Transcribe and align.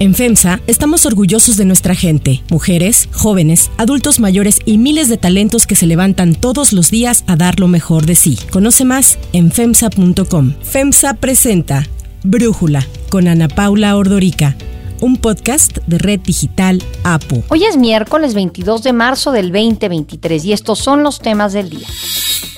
En 0.00 0.14
FEMSA 0.14 0.60
estamos 0.66 1.04
orgullosos 1.04 1.58
de 1.58 1.66
nuestra 1.66 1.94
gente, 1.94 2.42
mujeres, 2.48 3.10
jóvenes, 3.12 3.70
adultos 3.76 4.18
mayores 4.18 4.60
y 4.64 4.78
miles 4.78 5.10
de 5.10 5.18
talentos 5.18 5.66
que 5.66 5.76
se 5.76 5.86
levantan 5.86 6.34
todos 6.34 6.72
los 6.72 6.90
días 6.90 7.22
a 7.26 7.36
dar 7.36 7.60
lo 7.60 7.68
mejor 7.68 8.06
de 8.06 8.14
sí. 8.14 8.38
Conoce 8.50 8.86
más 8.86 9.18
en 9.34 9.52
FEMSA.com. 9.52 10.54
FEMSA 10.62 11.12
presenta 11.14 11.86
Brújula 12.22 12.86
con 13.10 13.28
Ana 13.28 13.48
Paula 13.48 13.94
Ordorica 13.94 14.56
un 15.02 15.16
podcast 15.16 15.78
de 15.86 15.98
Red 15.98 16.20
Digital 16.20 16.82
APO. 17.04 17.42
Hoy 17.48 17.64
es 17.64 17.76
miércoles 17.76 18.34
22 18.34 18.82
de 18.82 18.92
marzo 18.92 19.32
del 19.32 19.50
2023 19.50 20.44
y 20.44 20.52
estos 20.52 20.78
son 20.78 21.02
los 21.02 21.20
temas 21.20 21.52
del 21.52 21.70
día. 21.70 21.88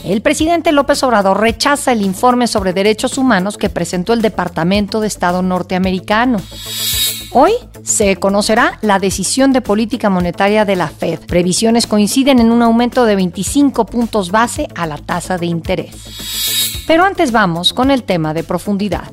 El 0.04 0.20
presidente 0.20 0.72
López 0.72 1.02
Obrador 1.04 1.40
rechaza 1.40 1.92
el 1.92 2.02
informe 2.02 2.48
sobre 2.48 2.72
derechos 2.72 3.18
humanos 3.18 3.56
que 3.56 3.70
presentó 3.70 4.12
el 4.12 4.22
Departamento 4.22 5.00
de 5.00 5.06
Estado 5.06 5.42
norteamericano. 5.42 6.40
Hoy 7.34 7.52
se 7.82 8.16
conocerá 8.16 8.78
la 8.82 8.98
decisión 8.98 9.54
de 9.54 9.62
política 9.62 10.10
monetaria 10.10 10.66
de 10.66 10.76
la 10.76 10.88
Fed. 10.88 11.20
Previsiones 11.26 11.86
coinciden 11.86 12.40
en 12.40 12.50
un 12.50 12.60
aumento 12.60 13.06
de 13.06 13.16
25 13.16 13.86
puntos 13.86 14.30
base 14.30 14.68
a 14.74 14.86
la 14.86 14.98
tasa 14.98 15.38
de 15.38 15.46
interés. 15.46 16.84
Pero 16.86 17.04
antes 17.04 17.32
vamos 17.32 17.72
con 17.72 17.90
el 17.90 18.02
tema 18.02 18.34
de 18.34 18.44
profundidad 18.44 19.10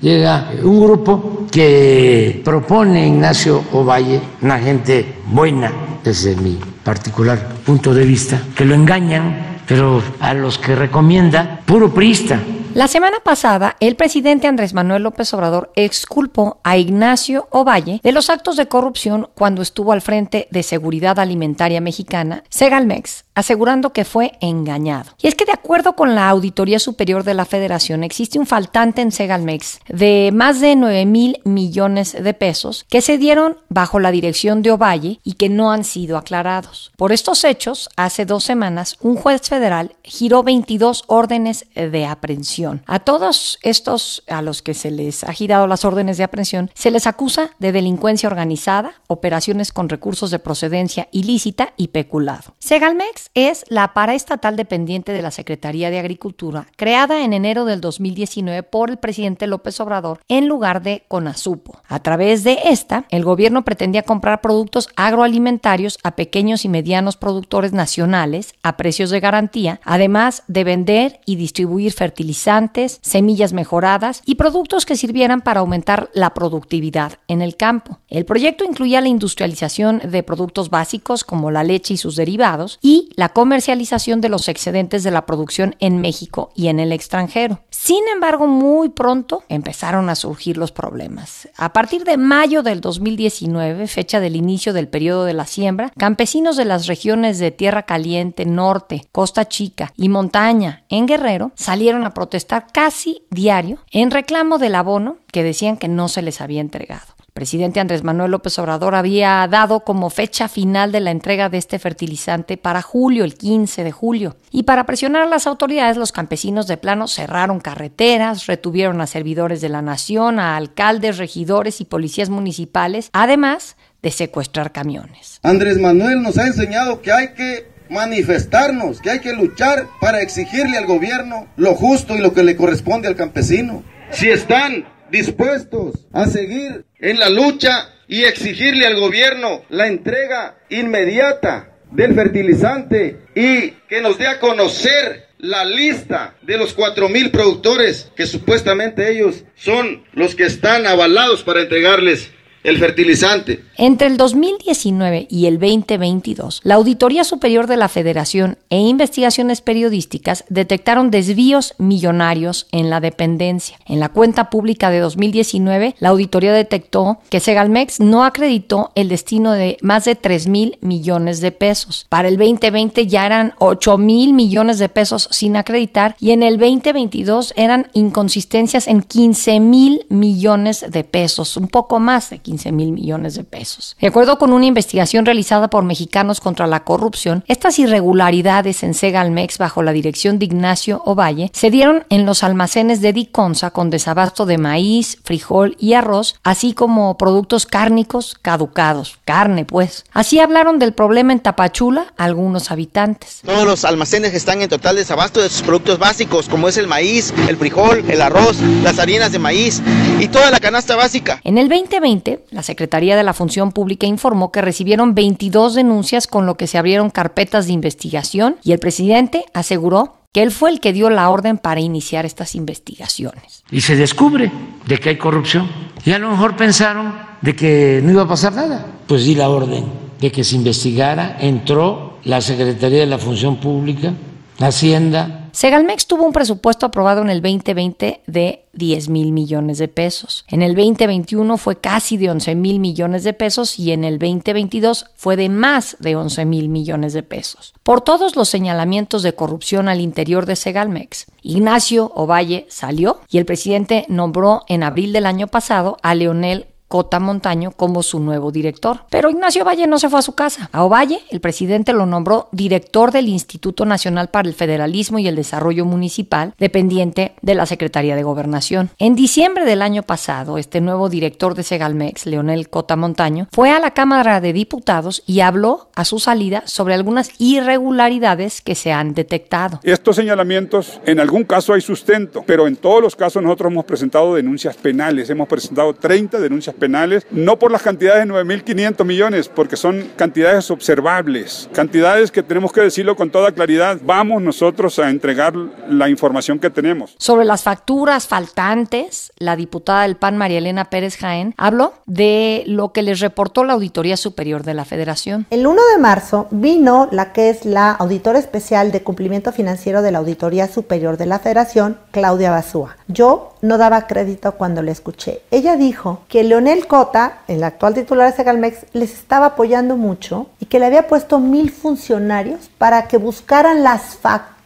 llega 0.00 0.50
un 0.62 0.80
grupo 0.80 1.46
que 1.50 2.40
propone 2.44 3.08
Ignacio 3.08 3.64
Ovalle, 3.72 4.20
una 4.42 4.58
gente 4.58 5.16
buena 5.26 5.72
desde 6.04 6.36
mi 6.36 6.56
particular 6.84 7.48
punto 7.66 7.92
de 7.92 8.04
vista, 8.04 8.40
que 8.54 8.64
lo 8.64 8.74
engañan, 8.74 9.58
pero 9.66 10.00
a 10.20 10.34
los 10.34 10.58
que 10.58 10.76
recomienda, 10.76 11.60
puro 11.66 11.92
priista 11.92 12.40
la 12.78 12.86
semana 12.86 13.18
pasada, 13.24 13.74
el 13.80 13.96
presidente 13.96 14.46
Andrés 14.46 14.72
Manuel 14.72 15.02
López 15.02 15.34
Obrador 15.34 15.72
exculpó 15.74 16.60
a 16.62 16.76
Ignacio 16.76 17.48
Ovalle 17.50 17.98
de 18.04 18.12
los 18.12 18.30
actos 18.30 18.56
de 18.56 18.68
corrupción 18.68 19.30
cuando 19.34 19.62
estuvo 19.62 19.90
al 19.90 20.00
frente 20.00 20.46
de 20.52 20.62
Seguridad 20.62 21.18
Alimentaria 21.18 21.80
Mexicana, 21.80 22.44
Segalmex, 22.50 23.24
asegurando 23.38 23.92
que 23.92 24.04
fue 24.04 24.32
engañado. 24.40 25.12
Y 25.22 25.28
es 25.28 25.36
que 25.36 25.44
de 25.44 25.52
acuerdo 25.52 25.94
con 25.94 26.14
la 26.16 26.28
Auditoría 26.28 26.80
Superior 26.80 27.22
de 27.22 27.34
la 27.34 27.44
Federación, 27.44 28.02
existe 28.02 28.38
un 28.38 28.46
faltante 28.46 29.00
en 29.00 29.12
Segalmex 29.12 29.78
de 29.88 30.30
más 30.34 30.60
de 30.60 30.74
9 30.74 31.06
mil 31.06 31.40
millones 31.44 32.16
de 32.20 32.34
pesos 32.34 32.84
que 32.88 33.00
se 33.00 33.16
dieron 33.16 33.56
bajo 33.68 34.00
la 34.00 34.10
dirección 34.10 34.62
de 34.62 34.72
Ovalle 34.72 35.20
y 35.22 35.34
que 35.34 35.48
no 35.48 35.70
han 35.70 35.84
sido 35.84 36.16
aclarados. 36.18 36.90
Por 36.96 37.12
estos 37.12 37.44
hechos, 37.44 37.88
hace 37.96 38.26
dos 38.26 38.42
semanas, 38.42 38.96
un 39.00 39.14
juez 39.14 39.42
federal 39.42 39.94
giró 40.02 40.42
22 40.42 41.04
órdenes 41.06 41.66
de 41.74 42.06
aprehensión 42.06 42.82
a 42.86 42.98
todos 42.98 43.58
estos 43.62 44.24
a 44.26 44.42
los 44.42 44.62
que 44.62 44.74
se 44.74 44.90
les 44.90 45.22
ha 45.22 45.32
girado 45.32 45.66
las 45.66 45.84
órdenes 45.84 46.18
de 46.18 46.24
aprehensión, 46.24 46.70
se 46.74 46.90
les 46.90 47.06
acusa 47.06 47.50
de 47.60 47.70
delincuencia 47.70 48.28
organizada, 48.28 48.94
operaciones 49.06 49.72
con 49.72 49.88
recursos 49.88 50.30
de 50.30 50.38
procedencia 50.38 51.08
ilícita 51.12 51.74
y 51.76 51.88
peculado. 51.88 52.54
Segalmex 52.58 53.27
es 53.34 53.64
la 53.68 53.94
paraestatal 53.94 54.56
dependiente 54.56 55.12
de 55.12 55.22
la 55.22 55.30
Secretaría 55.30 55.90
de 55.90 55.98
Agricultura, 55.98 56.66
creada 56.76 57.24
en 57.24 57.32
enero 57.32 57.64
del 57.64 57.80
2019 57.80 58.62
por 58.62 58.90
el 58.90 58.98
presidente 58.98 59.46
López 59.46 59.80
Obrador 59.80 60.20
en 60.28 60.48
lugar 60.48 60.82
de 60.82 61.04
CONASUPO. 61.08 61.82
A 61.88 62.00
través 62.00 62.44
de 62.44 62.58
esta, 62.64 63.04
el 63.10 63.24
gobierno 63.24 63.64
pretendía 63.64 64.02
comprar 64.02 64.40
productos 64.40 64.88
agroalimentarios 64.96 65.98
a 66.02 66.16
pequeños 66.16 66.64
y 66.64 66.68
medianos 66.68 67.16
productores 67.16 67.72
nacionales 67.72 68.54
a 68.62 68.76
precios 68.76 69.10
de 69.10 69.20
garantía, 69.20 69.80
además 69.84 70.42
de 70.48 70.64
vender 70.64 71.20
y 71.26 71.36
distribuir 71.36 71.92
fertilizantes 71.92 72.98
semillas 73.02 73.52
mejoradas 73.52 74.22
y 74.24 74.34
productos 74.34 74.86
que 74.86 74.96
sirvieran 74.96 75.40
para 75.40 75.60
aumentar 75.60 76.10
la 76.14 76.34
productividad 76.34 77.14
en 77.28 77.42
el 77.42 77.56
campo. 77.56 77.98
El 78.08 78.24
proyecto 78.24 78.64
incluía 78.64 79.00
la 79.00 79.08
industrialización 79.08 80.00
de 80.04 80.22
productos 80.22 80.70
básicos 80.70 81.24
como 81.24 81.50
la 81.50 81.64
leche 81.64 81.94
y 81.94 81.96
sus 81.96 82.16
derivados 82.16 82.78
y 82.82 83.10
la 83.18 83.30
comercialización 83.30 84.20
de 84.20 84.28
los 84.28 84.48
excedentes 84.48 85.02
de 85.02 85.10
la 85.10 85.26
producción 85.26 85.74
en 85.80 86.00
México 86.00 86.50
y 86.54 86.68
en 86.68 86.78
el 86.78 86.92
extranjero. 86.92 87.64
Sin 87.68 88.06
embargo, 88.14 88.46
muy 88.46 88.90
pronto 88.90 89.42
empezaron 89.48 90.08
a 90.08 90.14
surgir 90.14 90.56
los 90.56 90.70
problemas. 90.70 91.48
A 91.56 91.72
partir 91.72 92.04
de 92.04 92.16
mayo 92.16 92.62
del 92.62 92.80
2019, 92.80 93.88
fecha 93.88 94.20
del 94.20 94.36
inicio 94.36 94.72
del 94.72 94.86
periodo 94.86 95.24
de 95.24 95.34
la 95.34 95.46
siembra, 95.46 95.92
campesinos 95.98 96.56
de 96.56 96.64
las 96.64 96.86
regiones 96.86 97.40
de 97.40 97.50
Tierra 97.50 97.82
Caliente, 97.82 98.46
Norte, 98.46 99.08
Costa 99.10 99.48
Chica 99.48 99.92
y 99.96 100.08
Montaña 100.08 100.84
en 100.88 101.06
Guerrero 101.06 101.50
salieron 101.56 102.04
a 102.04 102.14
protestar 102.14 102.38
estar 102.38 102.68
casi 102.72 103.24
diario 103.30 103.80
en 103.90 104.12
reclamo 104.12 104.58
del 104.58 104.76
abono 104.76 105.16
que 105.32 105.42
decían 105.42 105.76
que 105.76 105.88
no 105.88 106.06
se 106.06 106.22
les 106.22 106.40
había 106.40 106.60
entregado. 106.60 107.17
El 107.38 107.42
presidente 107.42 107.78
Andrés 107.78 108.02
Manuel 108.02 108.32
López 108.32 108.58
Obrador 108.58 108.96
había 108.96 109.46
dado 109.48 109.84
como 109.84 110.10
fecha 110.10 110.48
final 110.48 110.90
de 110.90 110.98
la 110.98 111.12
entrega 111.12 111.48
de 111.48 111.58
este 111.58 111.78
fertilizante 111.78 112.56
para 112.56 112.82
julio, 112.82 113.22
el 113.22 113.36
15 113.36 113.84
de 113.84 113.92
julio. 113.92 114.36
Y 114.50 114.64
para 114.64 114.86
presionar 114.86 115.22
a 115.22 115.26
las 115.26 115.46
autoridades, 115.46 115.96
los 115.96 116.10
campesinos 116.10 116.66
de 116.66 116.78
plano 116.78 117.06
cerraron 117.06 117.60
carreteras, 117.60 118.46
retuvieron 118.46 119.00
a 119.00 119.06
servidores 119.06 119.60
de 119.60 119.68
la 119.68 119.82
nación, 119.82 120.40
a 120.40 120.56
alcaldes, 120.56 121.18
regidores 121.18 121.80
y 121.80 121.84
policías 121.84 122.28
municipales, 122.28 123.08
además 123.12 123.76
de 124.02 124.10
secuestrar 124.10 124.72
camiones. 124.72 125.38
Andrés 125.44 125.78
Manuel 125.78 126.20
nos 126.22 126.38
ha 126.38 126.46
enseñado 126.48 127.02
que 127.02 127.12
hay 127.12 127.34
que 127.34 127.68
manifestarnos, 127.88 129.00
que 129.00 129.10
hay 129.10 129.20
que 129.20 129.32
luchar 129.32 129.86
para 130.00 130.22
exigirle 130.22 130.76
al 130.76 130.86
gobierno 130.86 131.46
lo 131.56 131.76
justo 131.76 132.16
y 132.16 132.18
lo 132.18 132.32
que 132.32 132.42
le 132.42 132.56
corresponde 132.56 133.06
al 133.06 133.14
campesino. 133.14 133.84
Si 134.10 134.28
están 134.28 134.97
dispuestos 135.10 136.06
a 136.12 136.26
seguir 136.26 136.84
en 136.98 137.18
la 137.18 137.28
lucha 137.28 137.90
y 138.08 138.24
exigirle 138.24 138.86
al 138.86 138.98
gobierno 138.98 139.62
la 139.68 139.86
entrega 139.86 140.58
inmediata 140.70 141.72
del 141.90 142.14
fertilizante 142.14 143.18
y 143.34 143.70
que 143.88 144.00
nos 144.00 144.18
dé 144.18 144.26
a 144.26 144.40
conocer 144.40 145.28
la 145.38 145.64
lista 145.64 146.34
de 146.42 146.58
los 146.58 146.74
cuatro 146.74 147.08
mil 147.08 147.30
productores 147.30 148.10
que 148.16 148.26
supuestamente 148.26 149.10
ellos 149.10 149.44
son 149.54 150.04
los 150.12 150.34
que 150.34 150.44
están 150.44 150.86
avalados 150.86 151.44
para 151.44 151.62
entregarles 151.62 152.32
el 152.68 152.78
fertilizante. 152.78 153.64
Entre 153.76 154.08
el 154.08 154.16
2019 154.16 155.26
y 155.30 155.46
el 155.46 155.58
2022, 155.58 156.60
la 156.64 156.74
Auditoría 156.74 157.24
Superior 157.24 157.66
de 157.66 157.76
la 157.76 157.88
Federación 157.88 158.58
e 158.70 158.78
investigaciones 158.78 159.60
periodísticas 159.60 160.44
detectaron 160.48 161.10
desvíos 161.10 161.74
millonarios 161.78 162.66
en 162.72 162.90
la 162.90 163.00
dependencia. 163.00 163.78
En 163.86 164.00
la 164.00 164.10
cuenta 164.10 164.50
pública 164.50 164.90
de 164.90 164.98
2019, 164.98 165.94
la 165.98 166.08
auditoría 166.10 166.52
detectó 166.52 167.18
que 167.30 167.40
Segalmex 167.40 168.00
no 168.00 168.24
acreditó 168.24 168.92
el 168.94 169.08
destino 169.08 169.52
de 169.52 169.78
más 169.80 170.04
de 170.04 170.14
3 170.14 170.48
mil 170.48 170.78
millones 170.80 171.40
de 171.40 171.52
pesos. 171.52 172.06
Para 172.08 172.28
el 172.28 172.36
2020 172.36 173.06
ya 173.06 173.26
eran 173.26 173.54
8 173.58 173.96
mil 173.96 174.34
millones 174.34 174.78
de 174.78 174.88
pesos 174.88 175.28
sin 175.30 175.56
acreditar 175.56 176.16
y 176.20 176.32
en 176.32 176.42
el 176.42 176.58
2022 176.58 177.54
eran 177.56 177.88
inconsistencias 177.94 178.88
en 178.88 179.02
15 179.02 179.60
mil 179.60 180.06
millones 180.08 180.84
de 180.88 181.04
pesos, 181.04 181.56
un 181.56 181.68
poco 181.68 182.00
más 182.00 182.30
de 182.30 182.38
15 182.38 182.57
mil 182.72 182.92
millones 182.92 183.34
de 183.34 183.44
pesos. 183.44 183.96
De 184.00 184.08
acuerdo 184.08 184.38
con 184.38 184.52
una 184.52 184.66
investigación 184.66 185.24
realizada 185.24 185.68
por 185.68 185.84
Mexicanos 185.84 186.40
contra 186.40 186.66
la 186.66 186.84
Corrupción, 186.84 187.44
estas 187.46 187.78
irregularidades 187.78 188.82
en 188.82 188.94
Segalmex 188.94 189.58
bajo 189.58 189.82
la 189.82 189.92
dirección 189.92 190.38
de 190.38 190.46
Ignacio 190.46 191.02
Ovalle 191.04 191.50
se 191.54 191.70
dieron 191.70 192.04
en 192.10 192.26
los 192.26 192.42
almacenes 192.42 193.00
de 193.00 193.12
Diconsa 193.12 193.70
con 193.70 193.90
desabasto 193.90 194.46
de 194.46 194.58
maíz, 194.58 195.18
frijol 195.24 195.76
y 195.78 195.94
arroz, 195.94 196.36
así 196.42 196.72
como 196.74 197.16
productos 197.16 197.66
cárnicos 197.66 198.36
caducados, 198.40 199.18
carne 199.24 199.64
pues. 199.64 200.04
Así 200.12 200.40
hablaron 200.40 200.78
del 200.78 200.92
problema 200.92 201.32
en 201.32 201.40
Tapachula 201.40 202.12
algunos 202.16 202.70
habitantes. 202.70 203.42
Todos 203.44 203.64
los 203.64 203.84
almacenes 203.84 204.34
están 204.34 204.62
en 204.62 204.68
total 204.68 204.96
desabasto 204.96 205.40
de 205.40 205.48
sus 205.48 205.62
productos 205.62 205.98
básicos 205.98 206.48
como 206.48 206.68
es 206.68 206.76
el 206.76 206.86
maíz, 206.86 207.32
el 207.48 207.56
frijol, 207.56 208.04
el 208.08 208.20
arroz, 208.22 208.60
las 208.82 208.98
harinas 208.98 209.32
de 209.32 209.38
maíz 209.38 209.82
y 210.18 210.28
toda 210.28 210.50
la 210.50 210.60
canasta 210.60 210.96
básica. 210.96 211.40
En 211.44 211.58
el 211.58 211.68
2020, 211.68 212.37
la 212.50 212.62
Secretaría 212.62 213.16
de 213.16 213.22
la 213.22 213.32
Función 213.32 213.72
Pública 213.72 214.06
informó 214.06 214.52
que 214.52 214.62
recibieron 214.62 215.14
22 215.14 215.74
denuncias 215.74 216.26
con 216.26 216.46
lo 216.46 216.56
que 216.56 216.66
se 216.66 216.78
abrieron 216.78 217.10
carpetas 217.10 217.66
de 217.66 217.72
investigación 217.72 218.56
y 218.62 218.72
el 218.72 218.78
presidente 218.78 219.44
aseguró 219.54 220.14
que 220.32 220.42
él 220.42 220.50
fue 220.50 220.70
el 220.70 220.80
que 220.80 220.92
dio 220.92 221.10
la 221.10 221.30
orden 221.30 221.58
para 221.58 221.80
iniciar 221.80 222.26
estas 222.26 222.54
investigaciones. 222.54 223.64
Y 223.70 223.80
se 223.80 223.96
descubre 223.96 224.50
de 224.86 224.98
que 224.98 225.10
hay 225.10 225.16
corrupción. 225.16 225.68
Y 226.04 226.12
a 226.12 226.18
lo 226.18 226.30
mejor 226.30 226.56
pensaron 226.56 227.14
de 227.40 227.56
que 227.56 228.00
no 228.02 228.12
iba 228.12 228.22
a 228.22 228.28
pasar 228.28 228.52
nada. 228.52 228.86
Pues 229.06 229.24
di 229.24 229.34
la 229.34 229.48
orden 229.48 229.84
de 230.20 230.30
que 230.30 230.44
se 230.44 230.56
investigara. 230.56 231.38
Entró 231.40 232.18
la 232.24 232.40
Secretaría 232.40 233.00
de 233.00 233.06
la 233.06 233.18
Función 233.18 233.56
Pública, 233.56 234.12
Hacienda, 234.58 235.37
Segalmex 235.58 236.06
tuvo 236.06 236.24
un 236.24 236.32
presupuesto 236.32 236.86
aprobado 236.86 237.20
en 237.20 237.30
el 237.30 237.42
2020 237.42 238.20
de 238.28 238.68
10 238.74 239.08
mil 239.08 239.32
millones 239.32 239.78
de 239.78 239.88
pesos. 239.88 240.44
En 240.46 240.62
el 240.62 240.76
2021 240.76 241.58
fue 241.58 241.80
casi 241.80 242.16
de 242.16 242.30
11 242.30 242.54
mil 242.54 242.78
millones 242.78 243.24
de 243.24 243.32
pesos 243.32 243.76
y 243.76 243.90
en 243.90 244.04
el 244.04 244.20
2022 244.20 245.06
fue 245.16 245.36
de 245.36 245.48
más 245.48 245.96
de 245.98 246.14
11 246.14 246.44
mil 246.44 246.68
millones 246.68 247.12
de 247.12 247.24
pesos. 247.24 247.74
Por 247.82 248.02
todos 248.02 248.36
los 248.36 248.48
señalamientos 248.48 249.24
de 249.24 249.34
corrupción 249.34 249.88
al 249.88 250.00
interior 250.00 250.46
de 250.46 250.54
Segalmex, 250.54 251.26
Ignacio 251.42 252.12
Ovalle 252.14 252.66
salió 252.68 253.18
y 253.28 253.38
el 253.38 253.44
presidente 253.44 254.06
nombró 254.08 254.62
en 254.68 254.84
abril 254.84 255.12
del 255.12 255.26
año 255.26 255.48
pasado 255.48 255.96
a 256.02 256.14
Leonel 256.14 256.67
Cota 256.88 257.20
Montaño 257.20 257.70
como 257.72 258.02
su 258.02 258.18
nuevo 258.18 258.50
director. 258.50 259.04
Pero 259.10 259.30
Ignacio 259.30 259.64
Valle 259.64 259.86
no 259.86 259.98
se 259.98 260.08
fue 260.08 260.18
a 260.18 260.22
su 260.22 260.34
casa. 260.34 260.70
A 260.72 260.84
Ovalle, 260.84 261.20
el 261.30 261.40
presidente 261.40 261.92
lo 261.92 262.06
nombró 262.06 262.48
director 262.50 263.12
del 263.12 263.28
Instituto 263.28 263.84
Nacional 263.84 264.28
para 264.28 264.48
el 264.48 264.54
Federalismo 264.54 265.18
y 265.18 265.28
el 265.28 265.36
Desarrollo 265.36 265.84
Municipal, 265.84 266.54
dependiente 266.58 267.34
de 267.42 267.54
la 267.54 267.66
Secretaría 267.66 268.16
de 268.16 268.22
Gobernación. 268.22 268.90
En 268.98 269.14
diciembre 269.14 269.64
del 269.64 269.82
año 269.82 270.02
pasado, 270.02 270.58
este 270.58 270.80
nuevo 270.80 271.08
director 271.08 271.54
de 271.54 271.62
Segalmex, 271.62 272.26
Leonel 272.26 272.70
Cota 272.70 272.96
Montaño, 272.96 273.48
fue 273.52 273.70
a 273.70 273.80
la 273.80 273.92
Cámara 273.92 274.40
de 274.40 274.52
Diputados 274.52 275.22
y 275.26 275.40
habló 275.40 275.90
a 275.94 276.04
su 276.04 276.18
salida 276.18 276.62
sobre 276.66 276.94
algunas 276.94 277.30
irregularidades 277.38 278.60
que 278.62 278.74
se 278.74 278.92
han 278.92 279.14
detectado. 279.14 279.80
Estos 279.82 280.16
señalamientos, 280.16 281.00
en 281.04 281.20
algún 281.20 281.44
caso 281.44 281.74
hay 281.74 281.80
sustento, 281.80 282.44
pero 282.46 282.66
en 282.66 282.76
todos 282.76 283.02
los 283.02 283.14
casos 283.14 283.42
nosotros 283.42 283.70
hemos 283.70 283.84
presentado 283.84 284.34
denuncias 284.34 284.76
penales. 284.76 285.28
Hemos 285.30 285.48
presentado 285.48 285.94
30 285.94 286.38
denuncias 286.38 286.74
penales, 286.78 287.26
no 287.30 287.58
por 287.58 287.70
las 287.70 287.82
cantidades 287.82 288.26
de 288.26 288.32
9.500 288.32 289.04
millones, 289.04 289.48
porque 289.48 289.76
son 289.76 290.10
cantidades 290.16 290.70
observables, 290.70 291.68
cantidades 291.72 292.30
que 292.30 292.42
tenemos 292.42 292.72
que 292.72 292.80
decirlo 292.80 293.16
con 293.16 293.30
toda 293.30 293.52
claridad. 293.52 293.98
Vamos 294.02 294.42
nosotros 294.42 294.98
a 294.98 295.10
entregar 295.10 295.54
la 295.54 296.08
información 296.08 296.58
que 296.58 296.70
tenemos. 296.70 297.14
Sobre 297.18 297.44
las 297.44 297.62
facturas 297.62 298.26
faltantes, 298.26 299.32
la 299.38 299.56
diputada 299.56 300.02
del 300.02 300.16
PAN, 300.16 300.36
María 300.36 300.58
Elena 300.58 300.86
Pérez 300.86 301.16
Jaén, 301.16 301.54
habló 301.56 301.92
de 302.06 302.64
lo 302.66 302.92
que 302.92 303.02
les 303.02 303.20
reportó 303.20 303.64
la 303.64 303.74
Auditoría 303.74 304.16
Superior 304.16 304.62
de 304.62 304.74
la 304.74 304.84
Federación. 304.84 305.46
El 305.50 305.66
1 305.66 305.80
de 305.92 305.98
marzo 305.98 306.46
vino 306.50 307.08
la 307.10 307.32
que 307.32 307.50
es 307.50 307.64
la 307.64 307.90
auditora 307.92 308.38
especial 308.38 308.92
de 308.92 309.02
cumplimiento 309.02 309.52
financiero 309.52 310.02
de 310.02 310.12
la 310.12 310.18
Auditoría 310.18 310.68
Superior 310.68 311.16
de 311.16 311.26
la 311.26 311.38
Federación, 311.38 311.98
Claudia 312.10 312.50
Basúa. 312.50 312.96
Yo 313.08 313.54
no 313.62 313.78
daba 313.78 314.06
crédito 314.06 314.52
cuando 314.52 314.82
le 314.82 314.92
escuché. 314.92 315.40
Ella 315.50 315.76
dijo 315.76 316.22
que 316.28 316.44
Leonel 316.44 316.67
Cota, 316.86 317.38
el 317.48 317.64
actual 317.64 317.94
titular 317.94 318.30
de 318.30 318.36
Segalmex, 318.36 318.86
les 318.92 319.14
estaba 319.14 319.46
apoyando 319.46 319.96
mucho 319.96 320.48
y 320.60 320.66
que 320.66 320.78
le 320.78 320.86
había 320.86 321.08
puesto 321.08 321.38
mil 321.38 321.70
funcionarios 321.70 322.70
para 322.76 323.08
que 323.08 323.16
buscaran 323.16 323.82
las 323.82 324.16
facturas 324.16 324.57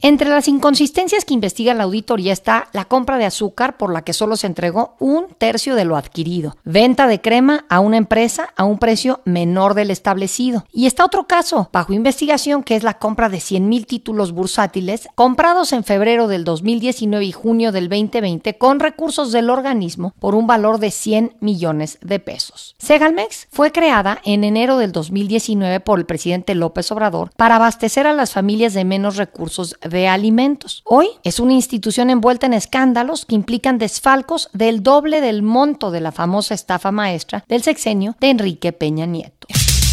entre 0.00 0.28
las 0.28 0.46
inconsistencias 0.46 1.24
que 1.24 1.34
investiga 1.34 1.74
la 1.74 1.84
auditoría 1.84 2.32
está 2.32 2.68
la 2.72 2.84
compra 2.84 3.16
de 3.16 3.24
azúcar 3.24 3.76
por 3.78 3.92
la 3.92 4.02
que 4.02 4.12
solo 4.12 4.36
se 4.36 4.46
entregó 4.46 4.94
un 4.98 5.26
tercio 5.38 5.74
de 5.74 5.84
lo 5.84 5.96
adquirido, 5.96 6.56
venta 6.64 7.06
de 7.06 7.20
crema 7.20 7.64
a 7.68 7.80
una 7.80 7.96
empresa 7.96 8.50
a 8.56 8.64
un 8.64 8.78
precio 8.78 9.20
menor 9.24 9.74
del 9.74 9.90
establecido. 9.90 10.66
Y 10.72 10.86
está 10.86 11.04
otro 11.04 11.26
caso 11.26 11.70
bajo 11.72 11.92
investigación 11.92 12.62
que 12.62 12.76
es 12.76 12.82
la 12.82 12.98
compra 12.98 13.28
de 13.28 13.40
100 13.40 13.68
mil 13.68 13.86
títulos 13.86 14.32
bursátiles 14.32 15.08
comprados 15.14 15.72
en 15.72 15.84
febrero 15.84 16.28
del 16.28 16.44
2019 16.44 17.24
y 17.24 17.32
junio 17.32 17.72
del 17.72 17.88
2020 17.88 18.58
con 18.58 18.80
recursos 18.80 19.32
del 19.32 19.48
organismo 19.48 20.14
por 20.18 20.34
un 20.34 20.46
valor 20.46 20.78
de 20.78 20.90
100 20.90 21.36
millones 21.40 21.98
de 22.02 22.18
pesos. 22.18 22.74
Segalmex 22.78 23.48
fue 23.50 23.72
creada 23.72 24.20
en 24.24 24.44
enero 24.44 24.76
del 24.76 24.92
2019 24.92 25.80
por 25.80 25.98
el 25.98 26.06
presidente 26.06 26.54
López 26.54 26.92
Obrador 26.92 27.30
para 27.36 27.56
abastecer 27.56 28.06
a 28.06 28.12
las 28.12 28.32
familias 28.32 28.74
de 28.74 28.84
menos 28.84 29.16
recursos 29.22 29.76
de 29.88 30.08
alimentos. 30.08 30.82
Hoy 30.84 31.06
es 31.22 31.38
una 31.38 31.52
institución 31.52 32.10
envuelta 32.10 32.46
en 32.46 32.54
escándalos 32.54 33.24
que 33.24 33.36
implican 33.36 33.78
desfalcos 33.78 34.48
del 34.52 34.82
doble 34.82 35.20
del 35.20 35.42
monto 35.42 35.92
de 35.92 36.00
la 36.00 36.10
famosa 36.10 36.54
estafa 36.54 36.90
maestra 36.90 37.44
del 37.48 37.62
sexenio 37.62 38.16
de 38.20 38.30
Enrique 38.30 38.72
Peña 38.72 39.06
Nieto. 39.06 39.46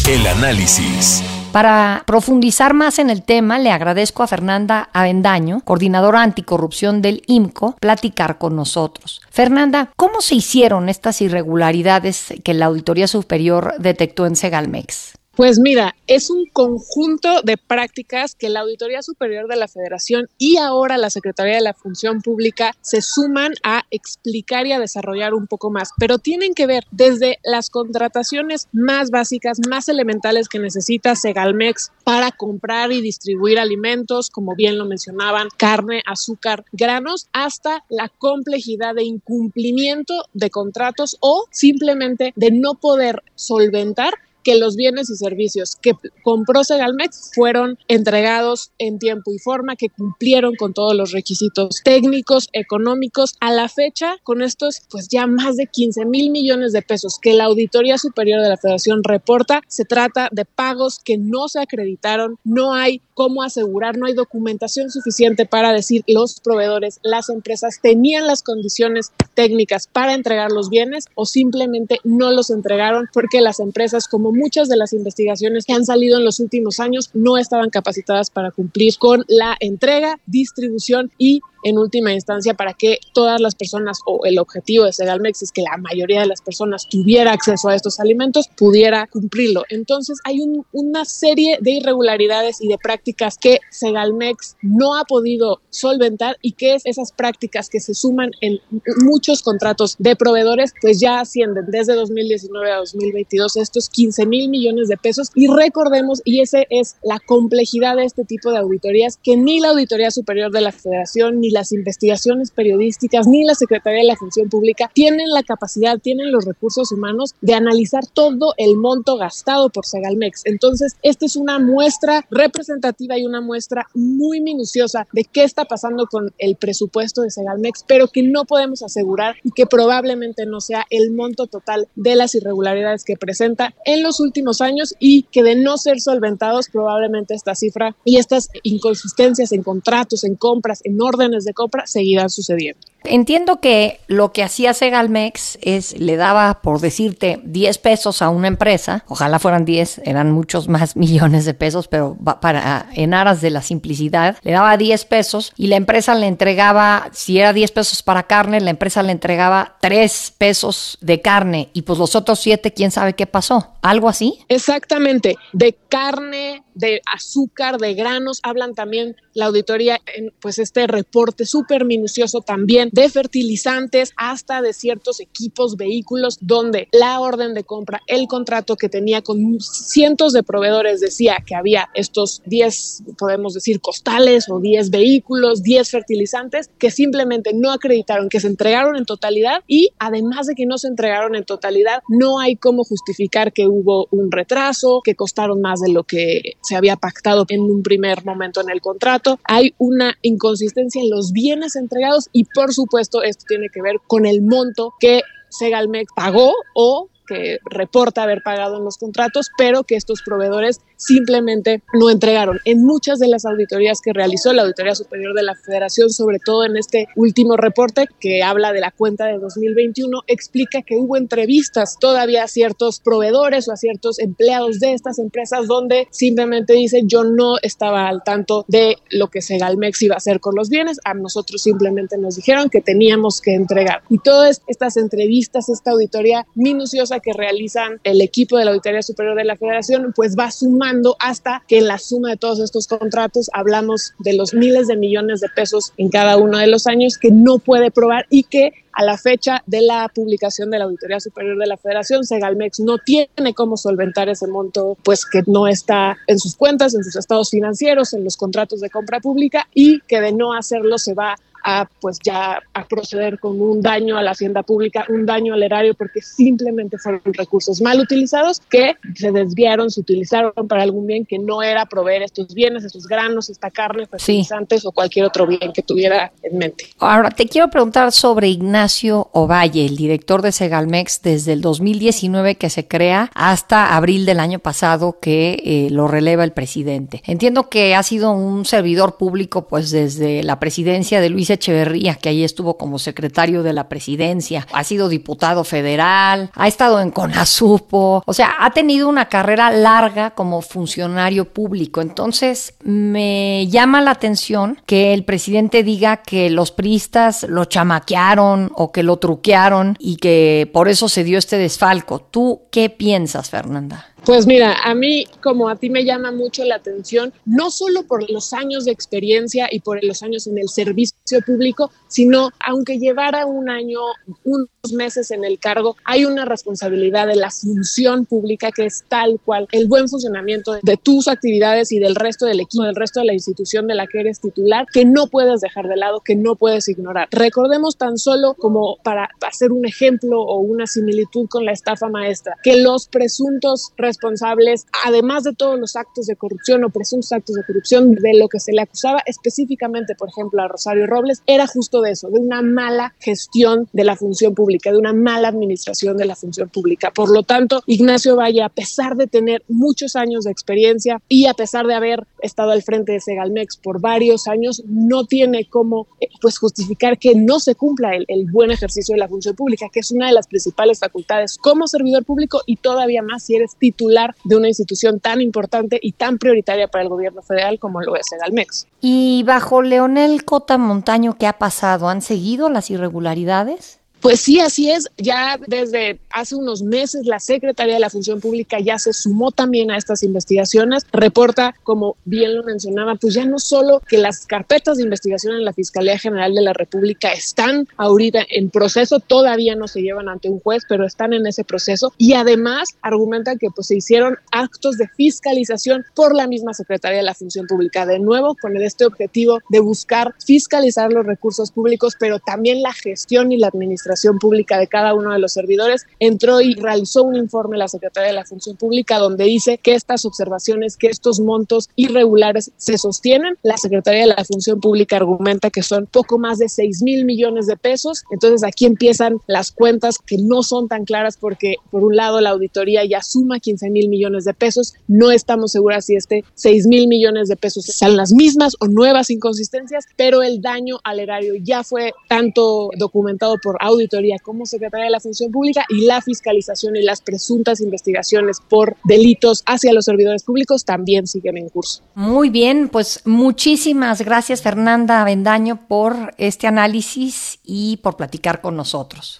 El 0.08 0.26
análisis. 0.26 1.22
Para 1.52 2.04
profundizar 2.06 2.74
más 2.74 2.98
en 2.98 3.10
el 3.10 3.22
tema, 3.22 3.58
le 3.58 3.70
agradezco 3.70 4.22
a 4.22 4.26
Fernanda 4.26 4.88
Avendaño, 4.92 5.60
coordinadora 5.64 6.22
anticorrupción 6.22 7.02
del 7.02 7.22
IMCO, 7.26 7.76
platicar 7.80 8.38
con 8.38 8.56
nosotros. 8.56 9.20
Fernanda, 9.30 9.90
¿cómo 9.96 10.20
se 10.20 10.36
hicieron 10.36 10.88
estas 10.88 11.20
irregularidades 11.20 12.34
que 12.44 12.54
la 12.54 12.66
Auditoría 12.66 13.06
Superior 13.08 13.74
detectó 13.78 14.26
en 14.26 14.36
Segalmex? 14.36 15.19
Pues 15.40 15.58
mira, 15.58 15.96
es 16.06 16.28
un 16.28 16.44
conjunto 16.52 17.40
de 17.40 17.56
prácticas 17.56 18.34
que 18.34 18.50
la 18.50 18.60
Auditoría 18.60 19.00
Superior 19.00 19.48
de 19.48 19.56
la 19.56 19.68
Federación 19.68 20.28
y 20.36 20.58
ahora 20.58 20.98
la 20.98 21.08
Secretaría 21.08 21.54
de 21.54 21.62
la 21.62 21.72
Función 21.72 22.20
Pública 22.20 22.76
se 22.82 23.00
suman 23.00 23.54
a 23.62 23.84
explicar 23.90 24.66
y 24.66 24.72
a 24.72 24.78
desarrollar 24.78 25.32
un 25.32 25.46
poco 25.46 25.70
más, 25.70 25.92
pero 25.98 26.18
tienen 26.18 26.52
que 26.52 26.66
ver 26.66 26.84
desde 26.90 27.38
las 27.42 27.70
contrataciones 27.70 28.68
más 28.72 29.10
básicas, 29.10 29.60
más 29.66 29.88
elementales 29.88 30.46
que 30.46 30.58
necesita 30.58 31.16
Segalmex 31.16 31.90
para 32.04 32.32
comprar 32.32 32.92
y 32.92 33.00
distribuir 33.00 33.58
alimentos, 33.58 34.28
como 34.28 34.54
bien 34.54 34.76
lo 34.76 34.84
mencionaban, 34.84 35.48
carne, 35.56 36.02
azúcar, 36.04 36.66
granos, 36.72 37.28
hasta 37.32 37.82
la 37.88 38.10
complejidad 38.10 38.94
de 38.94 39.04
incumplimiento 39.04 40.22
de 40.34 40.50
contratos 40.50 41.16
o 41.20 41.46
simplemente 41.50 42.34
de 42.36 42.50
no 42.50 42.74
poder 42.74 43.22
solventar 43.36 44.12
que 44.42 44.56
los 44.56 44.76
bienes 44.76 45.10
y 45.10 45.16
servicios 45.16 45.76
que 45.76 45.92
compró 46.22 46.64
Segalmex 46.64 47.32
fueron 47.34 47.78
entregados 47.88 48.72
en 48.78 48.98
tiempo 48.98 49.32
y 49.32 49.38
forma, 49.38 49.76
que 49.76 49.88
cumplieron 49.88 50.54
con 50.56 50.74
todos 50.74 50.94
los 50.94 51.12
requisitos 51.12 51.80
técnicos, 51.84 52.48
económicos. 52.52 53.36
A 53.40 53.52
la 53.52 53.68
fecha, 53.68 54.16
con 54.22 54.42
estos, 54.42 54.82
pues 54.90 55.08
ya 55.08 55.26
más 55.26 55.56
de 55.56 55.66
15 55.66 56.04
mil 56.04 56.30
millones 56.30 56.72
de 56.72 56.82
pesos 56.82 57.18
que 57.20 57.34
la 57.34 57.44
Auditoría 57.44 57.98
Superior 57.98 58.42
de 58.42 58.48
la 58.48 58.56
Federación 58.56 59.02
reporta, 59.04 59.62
se 59.68 59.84
trata 59.84 60.28
de 60.32 60.44
pagos 60.44 60.98
que 60.98 61.18
no 61.18 61.48
se 61.48 61.60
acreditaron, 61.60 62.38
no 62.44 62.74
hay 62.74 63.02
cómo 63.14 63.42
asegurar, 63.42 63.96
no 63.96 64.06
hay 64.06 64.14
documentación 64.14 64.90
suficiente 64.90 65.46
para 65.46 65.72
decir 65.72 66.02
los 66.06 66.40
proveedores, 66.40 67.00
las 67.02 67.28
empresas 67.28 67.78
tenían 67.82 68.26
las 68.26 68.42
condiciones 68.42 69.12
técnicas 69.34 69.86
para 69.86 70.14
entregar 70.14 70.50
los 70.50 70.70
bienes 70.70 71.06
o 71.14 71.26
simplemente 71.26 71.98
no 72.04 72.32
los 72.32 72.50
entregaron 72.50 73.08
porque 73.12 73.40
las 73.40 73.60
empresas 73.60 74.08
como 74.08 74.29
muchas 74.32 74.68
de 74.68 74.76
las 74.76 74.92
investigaciones 74.92 75.64
que 75.64 75.72
han 75.72 75.84
salido 75.84 76.18
en 76.18 76.24
los 76.24 76.40
últimos 76.40 76.80
años 76.80 77.10
no 77.14 77.38
estaban 77.38 77.70
capacitadas 77.70 78.30
para 78.30 78.50
cumplir 78.50 78.94
con 78.98 79.24
la 79.28 79.56
entrega, 79.60 80.18
distribución 80.26 81.10
y 81.18 81.40
en 81.62 81.78
última 81.78 82.12
instancia 82.12 82.54
para 82.54 82.74
que 82.74 82.98
todas 83.12 83.40
las 83.40 83.54
personas 83.54 83.98
o 84.06 84.20
el 84.24 84.38
objetivo 84.38 84.84
de 84.84 84.92
Segalmex 84.92 85.42
es 85.42 85.52
que 85.52 85.62
la 85.62 85.76
mayoría 85.76 86.20
de 86.20 86.26
las 86.26 86.42
personas 86.42 86.86
tuviera 86.88 87.32
acceso 87.32 87.68
a 87.68 87.74
estos 87.74 88.00
alimentos, 88.00 88.48
pudiera 88.56 89.06
cumplirlo. 89.06 89.64
Entonces 89.68 90.18
hay 90.24 90.40
una 90.72 91.04
serie 91.04 91.58
de 91.60 91.72
irregularidades 91.72 92.60
y 92.60 92.68
de 92.68 92.78
prácticas 92.78 93.38
que 93.38 93.58
Segalmex 93.70 94.56
no 94.62 94.96
ha 94.96 95.04
podido 95.04 95.60
solventar 95.70 96.36
y 96.42 96.52
que 96.52 96.74
es 96.74 96.82
esas 96.84 97.12
prácticas 97.12 97.68
que 97.68 97.80
se 97.80 97.94
suman 97.94 98.30
en 98.40 98.58
muchos 99.02 99.42
contratos 99.42 99.96
de 99.98 100.16
proveedores, 100.16 100.72
pues 100.80 101.00
ya 101.00 101.20
ascienden 101.20 101.66
desde 101.68 101.94
2019 101.94 102.70
a 102.70 102.76
2022 102.76 103.56
estos 103.56 103.88
15 103.88 104.26
mil 104.26 104.48
millones 104.48 104.88
de 104.88 104.96
pesos 104.96 105.30
y 105.34 105.48
recordemos, 105.48 106.22
y 106.24 106.40
esa 106.40 106.62
es 106.70 106.96
la 107.02 107.18
complejidad 107.26 107.96
de 107.96 108.04
este 108.04 108.24
tipo 108.24 108.50
de 108.50 108.58
auditorías, 108.58 109.18
que 109.22 109.36
ni 109.36 109.60
la 109.60 109.70
Auditoría 109.70 110.10
Superior 110.10 110.50
de 110.50 110.60
la 110.60 110.72
Federación 110.72 111.40
ni 111.40 111.49
las 111.50 111.72
investigaciones 111.72 112.50
periodísticas, 112.50 113.26
ni 113.26 113.44
la 113.44 113.54
Secretaría 113.54 114.00
de 114.00 114.06
la 114.06 114.16
Función 114.16 114.48
Pública 114.48 114.90
tienen 114.94 115.30
la 115.30 115.42
capacidad, 115.42 115.98
tienen 115.98 116.32
los 116.32 116.44
recursos 116.44 116.92
humanos 116.92 117.34
de 117.40 117.54
analizar 117.54 118.06
todo 118.06 118.54
el 118.56 118.76
monto 118.76 119.16
gastado 119.16 119.70
por 119.70 119.86
Segalmex. 119.86 120.42
Entonces, 120.44 120.96
esta 121.02 121.26
es 121.26 121.36
una 121.36 121.58
muestra 121.58 122.26
representativa 122.30 123.18
y 123.18 123.24
una 123.24 123.40
muestra 123.40 123.86
muy 123.94 124.40
minuciosa 124.40 125.06
de 125.12 125.24
qué 125.24 125.44
está 125.44 125.64
pasando 125.64 126.06
con 126.06 126.32
el 126.38 126.56
presupuesto 126.56 127.22
de 127.22 127.30
Segalmex, 127.30 127.84
pero 127.86 128.08
que 128.08 128.22
no 128.22 128.44
podemos 128.44 128.82
asegurar 128.82 129.36
y 129.44 129.50
que 129.50 129.66
probablemente 129.66 130.46
no 130.46 130.60
sea 130.60 130.86
el 130.90 131.12
monto 131.12 131.46
total 131.46 131.88
de 131.94 132.16
las 132.16 132.34
irregularidades 132.34 133.04
que 133.04 133.16
presenta 133.16 133.74
en 133.84 134.02
los 134.02 134.20
últimos 134.20 134.60
años 134.60 134.94
y 134.98 135.24
que 135.24 135.42
de 135.42 135.56
no 135.56 135.78
ser 135.78 136.00
solventados 136.00 136.68
probablemente 136.68 137.34
esta 137.34 137.54
cifra 137.54 137.96
y 138.04 138.16
estas 138.16 138.48
inconsistencias 138.62 139.52
en 139.52 139.62
contratos, 139.62 140.24
en 140.24 140.36
compras, 140.36 140.80
en 140.84 140.96
órdenes 141.40 141.44
de 141.44 141.54
compra 141.54 141.86
seguirán 141.86 142.30
sucediendo. 142.30 142.80
Entiendo 143.04 143.60
que 143.60 144.00
lo 144.08 144.32
que 144.32 144.42
hacía 144.42 144.74
Segalmex 144.74 145.58
es 145.62 145.98
le 145.98 146.16
daba, 146.16 146.60
por 146.60 146.80
decirte, 146.80 147.40
10 147.44 147.78
pesos 147.78 148.20
a 148.20 148.28
una 148.28 148.48
empresa, 148.48 149.04
ojalá 149.08 149.38
fueran 149.38 149.64
10, 149.64 150.02
eran 150.04 150.30
muchos 150.32 150.68
más 150.68 150.96
millones 150.96 151.44
de 151.44 151.54
pesos, 151.54 151.88
pero 151.88 152.16
para 152.40 152.88
en 152.94 153.14
aras 153.14 153.40
de 153.40 153.50
la 153.50 153.62
simplicidad, 153.62 154.36
le 154.42 154.52
daba 154.52 154.76
10 154.76 155.04
pesos 155.06 155.52
y 155.56 155.68
la 155.68 155.76
empresa 155.76 156.14
le 156.14 156.26
entregaba, 156.26 157.08
si 157.12 157.38
era 157.38 157.52
10 157.52 157.72
pesos 157.72 158.02
para 158.02 158.24
carne, 158.24 158.60
la 158.60 158.70
empresa 158.70 159.02
le 159.02 159.12
entregaba 159.12 159.76
3 159.80 160.34
pesos 160.36 160.98
de 161.00 161.22
carne 161.22 161.70
y 161.72 161.82
pues 161.82 161.98
los 161.98 162.14
otros 162.14 162.38
7, 162.40 162.72
quién 162.74 162.90
sabe 162.90 163.14
qué 163.14 163.26
pasó, 163.26 163.72
algo 163.80 164.08
así. 164.08 164.40
Exactamente, 164.48 165.36
de 165.52 165.74
carne, 165.88 166.64
de 166.74 167.00
azúcar, 167.12 167.78
de 167.78 167.94
granos, 167.94 168.40
hablan 168.42 168.74
también 168.74 169.16
la 169.34 169.46
auditoría 169.46 170.00
en 170.16 170.32
pues 170.40 170.58
este 170.58 170.86
reporte 170.86 171.44
súper 171.46 171.84
minucioso 171.84 172.40
también 172.40 172.90
de 172.92 173.08
fertilizantes 173.08 174.12
hasta 174.16 174.62
de 174.62 174.72
ciertos 174.72 175.20
equipos, 175.20 175.76
vehículos, 175.76 176.38
donde 176.40 176.88
la 176.92 177.20
orden 177.20 177.54
de 177.54 177.64
compra, 177.64 178.00
el 178.06 178.26
contrato 178.26 178.76
que 178.76 178.88
tenía 178.88 179.22
con 179.22 179.60
cientos 179.60 180.32
de 180.32 180.42
proveedores 180.42 181.00
decía 181.00 181.38
que 181.46 181.54
había 181.54 181.88
estos 181.94 182.42
10, 182.46 183.04
podemos 183.18 183.54
decir, 183.54 183.80
costales 183.80 184.48
o 184.48 184.60
10 184.60 184.90
vehículos, 184.90 185.62
10 185.62 185.90
fertilizantes 185.90 186.70
que 186.78 186.90
simplemente 186.90 187.52
no 187.54 187.72
acreditaron 187.72 188.28
que 188.28 188.40
se 188.40 188.46
entregaron 188.46 188.96
en 188.96 189.04
totalidad 189.04 189.62
y 189.66 189.90
además 189.98 190.46
de 190.46 190.54
que 190.54 190.66
no 190.66 190.78
se 190.78 190.88
entregaron 190.88 191.34
en 191.34 191.44
totalidad, 191.44 192.02
no 192.08 192.40
hay 192.40 192.56
cómo 192.56 192.84
justificar 192.84 193.52
que 193.52 193.66
hubo 193.66 194.08
un 194.10 194.30
retraso, 194.30 195.00
que 195.04 195.14
costaron 195.14 195.60
más 195.60 195.80
de 195.80 195.92
lo 195.92 196.04
que 196.04 196.56
se 196.62 196.76
había 196.76 196.96
pactado 196.96 197.44
en 197.48 197.60
un 197.62 197.82
primer 197.82 198.24
momento 198.24 198.60
en 198.60 198.70
el 198.70 198.80
contrato. 198.80 199.38
Hay 199.44 199.74
una 199.78 200.16
inconsistencia 200.22 201.02
en 201.02 201.10
los 201.10 201.32
bienes 201.32 201.76
entregados 201.76 202.28
y 202.32 202.44
por 202.44 202.72
supuesto 202.72 203.22
esto 203.22 203.44
tiene 203.48 203.68
que 203.72 203.82
ver 203.82 203.96
con 204.06 204.26
el 204.26 204.42
monto 204.42 204.94
que 205.00 205.22
Segalmex 205.48 206.12
pagó 206.14 206.54
o 206.74 207.08
que 207.30 207.58
reporta 207.64 208.24
haber 208.24 208.42
pagado 208.42 208.78
en 208.78 208.84
los 208.84 208.98
contratos, 208.98 209.50
pero 209.56 209.84
que 209.84 209.94
estos 209.94 210.22
proveedores 210.22 210.80
simplemente 210.96 211.82
no 211.94 212.10
entregaron. 212.10 212.58
En 212.64 212.84
muchas 212.84 213.20
de 213.20 213.28
las 213.28 213.44
auditorías 213.44 214.00
que 214.02 214.12
realizó 214.12 214.52
la 214.52 214.62
Auditoría 214.62 214.96
Superior 214.96 215.34
de 215.34 215.44
la 215.44 215.54
Federación, 215.54 216.10
sobre 216.10 216.38
todo 216.44 216.64
en 216.64 216.76
este 216.76 217.08
último 217.14 217.56
reporte 217.56 218.08
que 218.18 218.42
habla 218.42 218.72
de 218.72 218.80
la 218.80 218.90
cuenta 218.90 219.26
de 219.26 219.38
2021, 219.38 220.22
explica 220.26 220.82
que 220.82 220.96
hubo 220.96 221.16
entrevistas 221.16 221.96
todavía 222.00 222.44
a 222.44 222.48
ciertos 222.48 222.98
proveedores 223.00 223.68
o 223.68 223.72
a 223.72 223.76
ciertos 223.76 224.18
empleados 224.18 224.80
de 224.80 224.92
estas 224.92 225.18
empresas 225.18 225.68
donde 225.68 226.08
simplemente 226.10 226.72
dice 226.72 227.02
yo 227.04 227.22
no 227.22 227.56
estaba 227.62 228.08
al 228.08 228.24
tanto 228.24 228.64
de 228.66 228.96
lo 229.10 229.28
que 229.28 229.40
Segalmex 229.40 230.02
iba 230.02 230.14
a 230.14 230.18
hacer 230.18 230.40
con 230.40 230.56
los 230.56 230.68
bienes, 230.68 230.98
a 231.04 231.14
nosotros 231.14 231.62
simplemente 231.62 232.18
nos 232.18 232.36
dijeron 232.36 232.70
que 232.70 232.80
teníamos 232.80 233.40
que 233.40 233.54
entregar. 233.54 234.02
Y 234.08 234.18
todas 234.18 234.62
estas 234.66 234.96
entrevistas, 234.96 235.68
esta 235.68 235.92
auditoría 235.92 236.46
minuciosa 236.54 237.19
que 237.20 237.32
realizan 237.32 238.00
el 238.04 238.20
equipo 238.20 238.56
de 238.56 238.64
la 238.64 238.70
Auditoría 238.70 239.02
Superior 239.02 239.36
de 239.36 239.44
la 239.44 239.56
Federación, 239.56 240.12
pues 240.14 240.36
va 240.38 240.50
sumando 240.50 241.16
hasta 241.18 241.62
que 241.68 241.78
en 241.78 241.86
la 241.86 241.98
suma 241.98 242.30
de 242.30 242.36
todos 242.36 242.60
estos 242.60 242.86
contratos 242.86 243.50
hablamos 243.52 244.14
de 244.18 244.34
los 244.34 244.54
miles 244.54 244.86
de 244.86 244.96
millones 244.96 245.40
de 245.40 245.48
pesos 245.48 245.92
en 245.96 246.08
cada 246.08 246.36
uno 246.36 246.58
de 246.58 246.66
los 246.66 246.86
años 246.86 247.18
que 247.18 247.30
no 247.30 247.58
puede 247.58 247.90
probar 247.90 248.26
y 248.30 248.44
que 248.44 248.72
a 248.92 249.04
la 249.04 249.16
fecha 249.16 249.62
de 249.66 249.82
la 249.82 250.10
publicación 250.12 250.70
de 250.70 250.78
la 250.78 250.84
Auditoría 250.84 251.20
Superior 251.20 251.56
de 251.58 251.66
la 251.66 251.76
Federación, 251.76 252.24
Segalmex 252.24 252.80
no 252.80 252.98
tiene 252.98 253.54
cómo 253.54 253.76
solventar 253.76 254.28
ese 254.28 254.46
monto, 254.46 254.96
pues 255.02 255.24
que 255.24 255.42
no 255.46 255.68
está 255.68 256.16
en 256.26 256.38
sus 256.38 256.56
cuentas, 256.56 256.94
en 256.94 257.04
sus 257.04 257.16
estados 257.16 257.50
financieros, 257.50 258.12
en 258.12 258.24
los 258.24 258.36
contratos 258.36 258.80
de 258.80 258.90
compra 258.90 259.20
pública 259.20 259.68
y 259.72 260.00
que 260.00 260.20
de 260.20 260.32
no 260.32 260.54
hacerlo 260.54 260.98
se 260.98 261.14
va 261.14 261.36
a 261.64 261.88
pues 262.00 262.18
ya 262.22 262.60
a 262.74 262.86
proceder 262.86 263.38
con 263.38 263.60
un 263.60 263.82
daño 263.82 264.16
a 264.16 264.22
la 264.22 264.32
hacienda 264.32 264.62
pública, 264.62 265.04
un 265.08 265.26
daño 265.26 265.54
al 265.54 265.62
erario 265.62 265.94
porque 265.94 266.22
simplemente 266.22 266.98
fueron 266.98 267.20
recursos 267.24 267.80
mal 267.80 268.00
utilizados 268.00 268.60
que 268.70 268.96
se 269.14 269.32
desviaron, 269.32 269.90
se 269.90 270.00
utilizaron 270.00 270.52
para 270.68 270.82
algún 270.82 271.06
bien 271.06 271.24
que 271.24 271.38
no 271.38 271.62
era 271.62 271.86
proveer 271.86 272.22
estos 272.22 272.54
bienes, 272.54 272.84
estos 272.84 273.06
granos, 273.06 273.50
esta 273.50 273.70
carne, 273.70 274.06
fertilizantes 274.06 274.84
o 274.84 274.92
cualquier 274.92 275.26
otro 275.26 275.46
bien 275.46 275.72
que 275.72 275.82
tuviera 275.82 276.32
en 276.42 276.58
mente. 276.58 276.86
Ahora 276.98 277.30
te 277.30 277.46
quiero 277.46 277.68
preguntar 277.68 278.12
sobre 278.12 278.48
Ignacio 278.48 279.28
Ovalle, 279.32 279.84
el 279.84 279.96
director 279.96 280.42
de 280.42 280.52
Segalmex 280.52 281.22
desde 281.22 281.52
el 281.52 281.60
2019 281.60 282.56
que 282.56 282.70
se 282.70 282.86
crea 282.86 283.30
hasta 283.34 283.96
abril 283.96 284.26
del 284.26 284.40
año 284.40 284.58
pasado 284.58 285.18
que 285.20 285.60
eh, 285.64 285.88
lo 285.90 286.08
releva 286.08 286.44
el 286.44 286.52
presidente. 286.52 287.22
Entiendo 287.26 287.68
que 287.68 287.94
ha 287.94 288.02
sido 288.02 288.32
un 288.32 288.64
servidor 288.64 289.16
público 289.16 289.68
pues 289.68 289.90
desde 289.90 290.42
la 290.42 290.58
presidencia 290.58 291.20
de 291.20 291.30
Luis 291.30 291.49
Echeverría, 291.54 292.14
que 292.14 292.28
ahí 292.28 292.44
estuvo 292.44 292.76
como 292.76 292.98
secretario 292.98 293.62
de 293.62 293.72
la 293.72 293.88
presidencia, 293.88 294.66
ha 294.72 294.84
sido 294.84 295.08
diputado 295.08 295.64
federal, 295.64 296.50
ha 296.54 296.68
estado 296.68 297.00
en 297.00 297.10
CONASUPO, 297.10 298.22
o 298.26 298.32
sea, 298.32 298.54
ha 298.60 298.70
tenido 298.70 299.08
una 299.08 299.28
carrera 299.28 299.70
larga 299.70 300.30
como 300.30 300.62
funcionario 300.62 301.46
público. 301.46 302.00
Entonces, 302.00 302.74
me 302.82 303.66
llama 303.68 304.00
la 304.00 304.12
atención 304.12 304.80
que 304.86 305.14
el 305.14 305.24
presidente 305.24 305.82
diga 305.82 306.18
que 306.18 306.50
los 306.50 306.70
priistas 306.70 307.44
lo 307.44 307.64
chamaquearon 307.64 308.72
o 308.74 308.92
que 308.92 309.02
lo 309.02 309.18
truquearon 309.18 309.96
y 309.98 310.16
que 310.16 310.70
por 310.72 310.88
eso 310.88 311.08
se 311.08 311.24
dio 311.24 311.38
este 311.38 311.58
desfalco. 311.58 312.20
¿Tú 312.20 312.62
qué 312.70 312.90
piensas, 312.90 313.50
Fernanda? 313.50 314.06
Pues 314.24 314.46
mira, 314.46 314.74
a 314.84 314.94
mí 314.94 315.24
como 315.42 315.68
a 315.68 315.76
ti 315.76 315.88
me 315.88 316.04
llama 316.04 316.30
mucho 316.30 316.64
la 316.64 316.76
atención, 316.76 317.32
no 317.46 317.70
solo 317.70 318.02
por 318.02 318.30
los 318.30 318.52
años 318.52 318.84
de 318.84 318.92
experiencia 318.92 319.68
y 319.70 319.80
por 319.80 320.04
los 320.04 320.22
años 320.22 320.46
en 320.46 320.58
el 320.58 320.68
servicio 320.68 321.40
público, 321.46 321.90
sino 322.10 322.50
aunque 322.64 322.98
llevara 322.98 323.46
un 323.46 323.70
año, 323.70 324.00
unos 324.44 324.68
meses 324.92 325.30
en 325.30 325.44
el 325.44 325.58
cargo, 325.58 325.96
hay 326.04 326.24
una 326.24 326.44
responsabilidad 326.44 327.26
de 327.26 327.36
la 327.36 327.50
función 327.50 328.26
pública 328.26 328.70
que 328.72 328.86
es 328.86 329.04
tal 329.08 329.40
cual 329.44 329.68
el 329.72 329.88
buen 329.88 330.08
funcionamiento 330.08 330.76
de 330.82 330.96
tus 330.96 331.28
actividades 331.28 331.92
y 331.92 331.98
del 331.98 332.16
resto 332.16 332.46
del 332.46 332.60
equipo, 332.60 332.82
del 332.84 332.96
resto 332.96 333.20
de 333.20 333.26
la 333.26 333.32
institución 333.32 333.86
de 333.86 333.94
la 333.94 334.06
que 334.06 334.20
eres 334.20 334.40
titular, 334.40 334.86
que 334.92 335.04
no 335.04 335.28
puedes 335.28 335.60
dejar 335.60 335.88
de 335.88 335.96
lado, 335.96 336.20
que 336.20 336.36
no 336.36 336.56
puedes 336.56 336.88
ignorar. 336.88 337.28
Recordemos 337.30 337.96
tan 337.96 338.18
solo 338.18 338.54
como 338.54 338.96
para 339.02 339.30
hacer 339.46 339.72
un 339.72 339.86
ejemplo 339.86 340.42
o 340.42 340.58
una 340.60 340.86
similitud 340.86 341.46
con 341.48 341.64
la 341.64 341.72
estafa 341.72 342.08
maestra, 342.08 342.56
que 342.62 342.76
los 342.76 343.06
presuntos 343.08 343.92
responsables, 343.96 344.86
además 345.04 345.44
de 345.44 345.54
todos 345.54 345.78
los 345.78 345.96
actos 345.96 346.26
de 346.26 346.36
corrupción 346.36 346.84
o 346.84 346.90
presuntos 346.90 347.32
actos 347.32 347.56
de 347.56 347.64
corrupción 347.64 348.14
de 348.14 348.34
lo 348.34 348.48
que 348.48 348.60
se 348.60 348.72
le 348.72 348.82
acusaba 348.82 349.22
específicamente, 349.26 350.14
por 350.14 350.28
ejemplo, 350.28 350.62
a 350.62 350.68
Rosario 350.68 351.06
Robles, 351.06 351.42
era 351.46 351.66
justo 351.66 351.99
de 352.00 352.12
eso, 352.12 352.28
de 352.28 352.38
una 352.40 352.62
mala 352.62 353.14
gestión 353.18 353.88
de 353.92 354.04
la 354.04 354.16
función 354.16 354.54
pública, 354.54 354.92
de 354.92 354.98
una 354.98 355.12
mala 355.12 355.48
administración 355.48 356.16
de 356.16 356.26
la 356.26 356.36
función 356.36 356.68
pública. 356.68 357.10
Por 357.10 357.30
lo 357.30 357.42
tanto, 357.42 357.82
Ignacio 357.86 358.36
Valle, 358.36 358.62
a 358.62 358.68
pesar 358.68 359.16
de 359.16 359.26
tener 359.26 359.62
muchos 359.68 360.16
años 360.16 360.44
de 360.44 360.50
experiencia 360.50 361.20
y 361.28 361.46
a 361.46 361.54
pesar 361.54 361.86
de 361.86 361.94
haber 361.94 362.26
estado 362.40 362.70
al 362.70 362.82
frente 362.82 363.12
de 363.12 363.20
Segalmex 363.20 363.76
por 363.76 364.00
varios 364.00 364.48
años, 364.48 364.82
no 364.86 365.24
tiene 365.24 365.66
cómo 365.68 366.06
eh, 366.20 366.28
pues 366.40 366.58
justificar 366.58 367.18
que 367.18 367.34
no 367.34 367.60
se 367.60 367.74
cumpla 367.74 368.14
el, 368.14 368.24
el 368.28 368.50
buen 368.50 368.70
ejercicio 368.70 369.14
de 369.14 369.18
la 369.18 369.28
función 369.28 369.54
pública, 369.54 369.88
que 369.92 370.00
es 370.00 370.10
una 370.10 370.26
de 370.26 370.32
las 370.32 370.46
principales 370.46 370.98
facultades 370.98 371.58
como 371.58 371.86
servidor 371.86 372.24
público 372.24 372.60
y 372.66 372.76
todavía 372.76 373.22
más 373.22 373.44
si 373.44 373.56
eres 373.56 373.76
titular 373.78 374.34
de 374.44 374.56
una 374.56 374.68
institución 374.68 375.20
tan 375.20 375.40
importante 375.40 375.98
y 376.00 376.12
tan 376.12 376.38
prioritaria 376.38 376.88
para 376.88 377.02
el 377.02 377.08
gobierno 377.08 377.42
federal 377.42 377.78
como 377.78 378.00
lo 378.00 378.16
es 378.16 378.26
Egalmex. 378.32 378.86
Y 379.00 379.42
bajo 379.44 379.82
Leonel 379.82 380.44
Cota 380.44 380.78
Montaño, 380.78 381.36
¿qué 381.38 381.46
ha 381.46 381.54
pasado? 381.54 381.89
¿Han 381.92 382.22
seguido 382.22 382.68
las 382.68 382.90
irregularidades? 382.90 383.99
Pues 384.20 384.40
sí, 384.40 384.60
así 384.60 384.90
es. 384.90 385.08
Ya 385.16 385.58
desde 385.66 386.20
hace 386.30 386.54
unos 386.54 386.82
meses 386.82 387.26
la 387.26 387.40
Secretaría 387.40 387.94
de 387.94 388.00
la 388.00 388.10
Función 388.10 388.38
Pública 388.38 388.78
ya 388.78 388.98
se 388.98 389.14
sumó 389.14 389.50
también 389.50 389.90
a 389.90 389.96
estas 389.96 390.22
investigaciones. 390.22 391.06
Reporta, 391.10 391.74
como 391.84 392.16
bien 392.26 392.54
lo 392.54 392.62
mencionaba, 392.62 393.14
pues 393.14 393.32
ya 393.32 393.46
no 393.46 393.58
solo 393.58 394.02
que 394.06 394.18
las 394.18 394.46
carpetas 394.46 394.98
de 394.98 395.04
investigación 395.04 395.54
en 395.54 395.64
la 395.64 395.72
Fiscalía 395.72 396.18
General 396.18 396.54
de 396.54 396.60
la 396.60 396.74
República 396.74 397.32
están 397.32 397.88
ahorita 397.96 398.40
en 398.50 398.68
proceso, 398.68 399.20
todavía 399.20 399.74
no 399.74 399.88
se 399.88 400.02
llevan 400.02 400.28
ante 400.28 400.50
un 400.50 400.60
juez, 400.60 400.82
pero 400.86 401.06
están 401.06 401.32
en 401.32 401.46
ese 401.46 401.64
proceso. 401.64 402.12
Y 402.18 402.34
además 402.34 402.90
argumentan 403.00 403.58
que 403.58 403.68
pues 403.74 403.86
se 403.86 403.96
hicieron 403.96 404.36
actos 404.52 404.98
de 404.98 405.08
fiscalización 405.16 406.04
por 406.14 406.34
la 406.34 406.46
misma 406.46 406.74
Secretaría 406.74 407.18
de 407.18 407.24
la 407.24 407.34
Función 407.34 407.66
Pública. 407.66 408.04
De 408.04 408.18
nuevo, 408.18 408.54
con 408.60 408.76
este 408.76 409.06
objetivo 409.06 409.60
de 409.70 409.80
buscar 409.80 410.34
fiscalizar 410.44 411.10
los 411.10 411.24
recursos 411.24 411.70
públicos, 411.70 412.16
pero 412.20 412.38
también 412.38 412.82
la 412.82 412.92
gestión 412.92 413.50
y 413.50 413.56
la 413.56 413.68
administración 413.68 414.09
pública 414.40 414.78
de 414.78 414.86
cada 414.86 415.14
uno 415.14 415.32
de 415.32 415.38
los 415.38 415.52
servidores, 415.52 416.06
entró 416.18 416.60
y 416.60 416.74
realizó 416.74 417.22
un 417.22 417.36
informe 417.36 417.78
la 417.78 417.88
Secretaría 417.88 418.28
de 418.28 418.34
la 418.34 418.44
Función 418.44 418.76
Pública 418.76 419.18
donde 419.18 419.44
dice 419.44 419.78
que 419.78 419.94
estas 419.94 420.24
observaciones, 420.24 420.96
que 420.96 421.08
estos 421.08 421.40
montos 421.40 421.88
irregulares 421.96 422.70
se 422.76 422.98
sostienen. 422.98 423.56
La 423.62 423.76
Secretaría 423.76 424.22
de 424.22 424.34
la 424.34 424.44
Función 424.44 424.80
Pública 424.80 425.16
argumenta 425.16 425.70
que 425.70 425.82
son 425.82 426.06
poco 426.06 426.38
más 426.38 426.58
de 426.58 426.68
6 426.68 427.02
mil 427.02 427.24
millones 427.24 427.66
de 427.66 427.76
pesos. 427.76 428.24
Entonces 428.30 428.64
aquí 428.64 428.86
empiezan 428.86 429.38
las 429.46 429.72
cuentas 429.72 430.18
que 430.18 430.38
no 430.38 430.62
son 430.62 430.88
tan 430.88 431.04
claras 431.04 431.36
porque 431.36 431.76
por 431.90 432.04
un 432.04 432.16
lado 432.16 432.40
la 432.40 432.50
auditoría 432.50 433.04
ya 433.04 433.22
suma 433.22 433.60
15 433.60 433.90
mil 433.90 434.08
millones 434.08 434.44
de 434.44 434.54
pesos. 434.54 434.94
No 435.08 435.30
estamos 435.30 435.72
seguras 435.72 436.06
si 436.06 436.16
este 436.16 436.44
6 436.54 436.86
mil 436.86 437.08
millones 437.08 437.48
de 437.48 437.56
pesos 437.56 437.84
son 437.86 438.16
las 438.16 438.32
mismas 438.32 438.76
o 438.80 438.86
nuevas 438.86 439.30
inconsistencias, 439.30 440.04
pero 440.16 440.42
el 440.42 440.60
daño 440.60 440.98
al 441.04 441.20
erario 441.20 441.54
ya 441.62 441.84
fue 441.84 442.12
tanto 442.28 442.90
documentado 442.96 443.56
por 443.62 443.76
audio 443.80 443.99
Auditoría 444.00 444.36
como 444.42 444.66
Secretaría 444.66 445.04
de 445.04 445.10
la 445.10 445.20
Función 445.20 445.50
Pública 445.52 445.84
y 445.88 446.06
la 446.06 446.20
fiscalización 446.20 446.96
y 446.96 447.02
las 447.02 447.20
presuntas 447.20 447.80
investigaciones 447.80 448.58
por 448.68 448.96
delitos 449.04 449.62
hacia 449.66 449.92
los 449.92 450.04
servidores 450.04 450.42
públicos 450.42 450.84
también 450.84 451.26
siguen 451.26 451.56
en 451.56 451.68
curso. 451.68 452.02
Muy 452.14 452.50
bien, 452.50 452.88
pues 452.88 453.20
muchísimas 453.24 454.22
gracias 454.22 454.62
Fernanda 454.62 455.20
Avendaño 455.20 455.86
por 455.88 456.34
este 456.38 456.66
análisis 456.66 457.58
y 457.64 457.98
por 457.98 458.16
platicar 458.16 458.60
con 458.60 458.76
nosotros. 458.76 459.39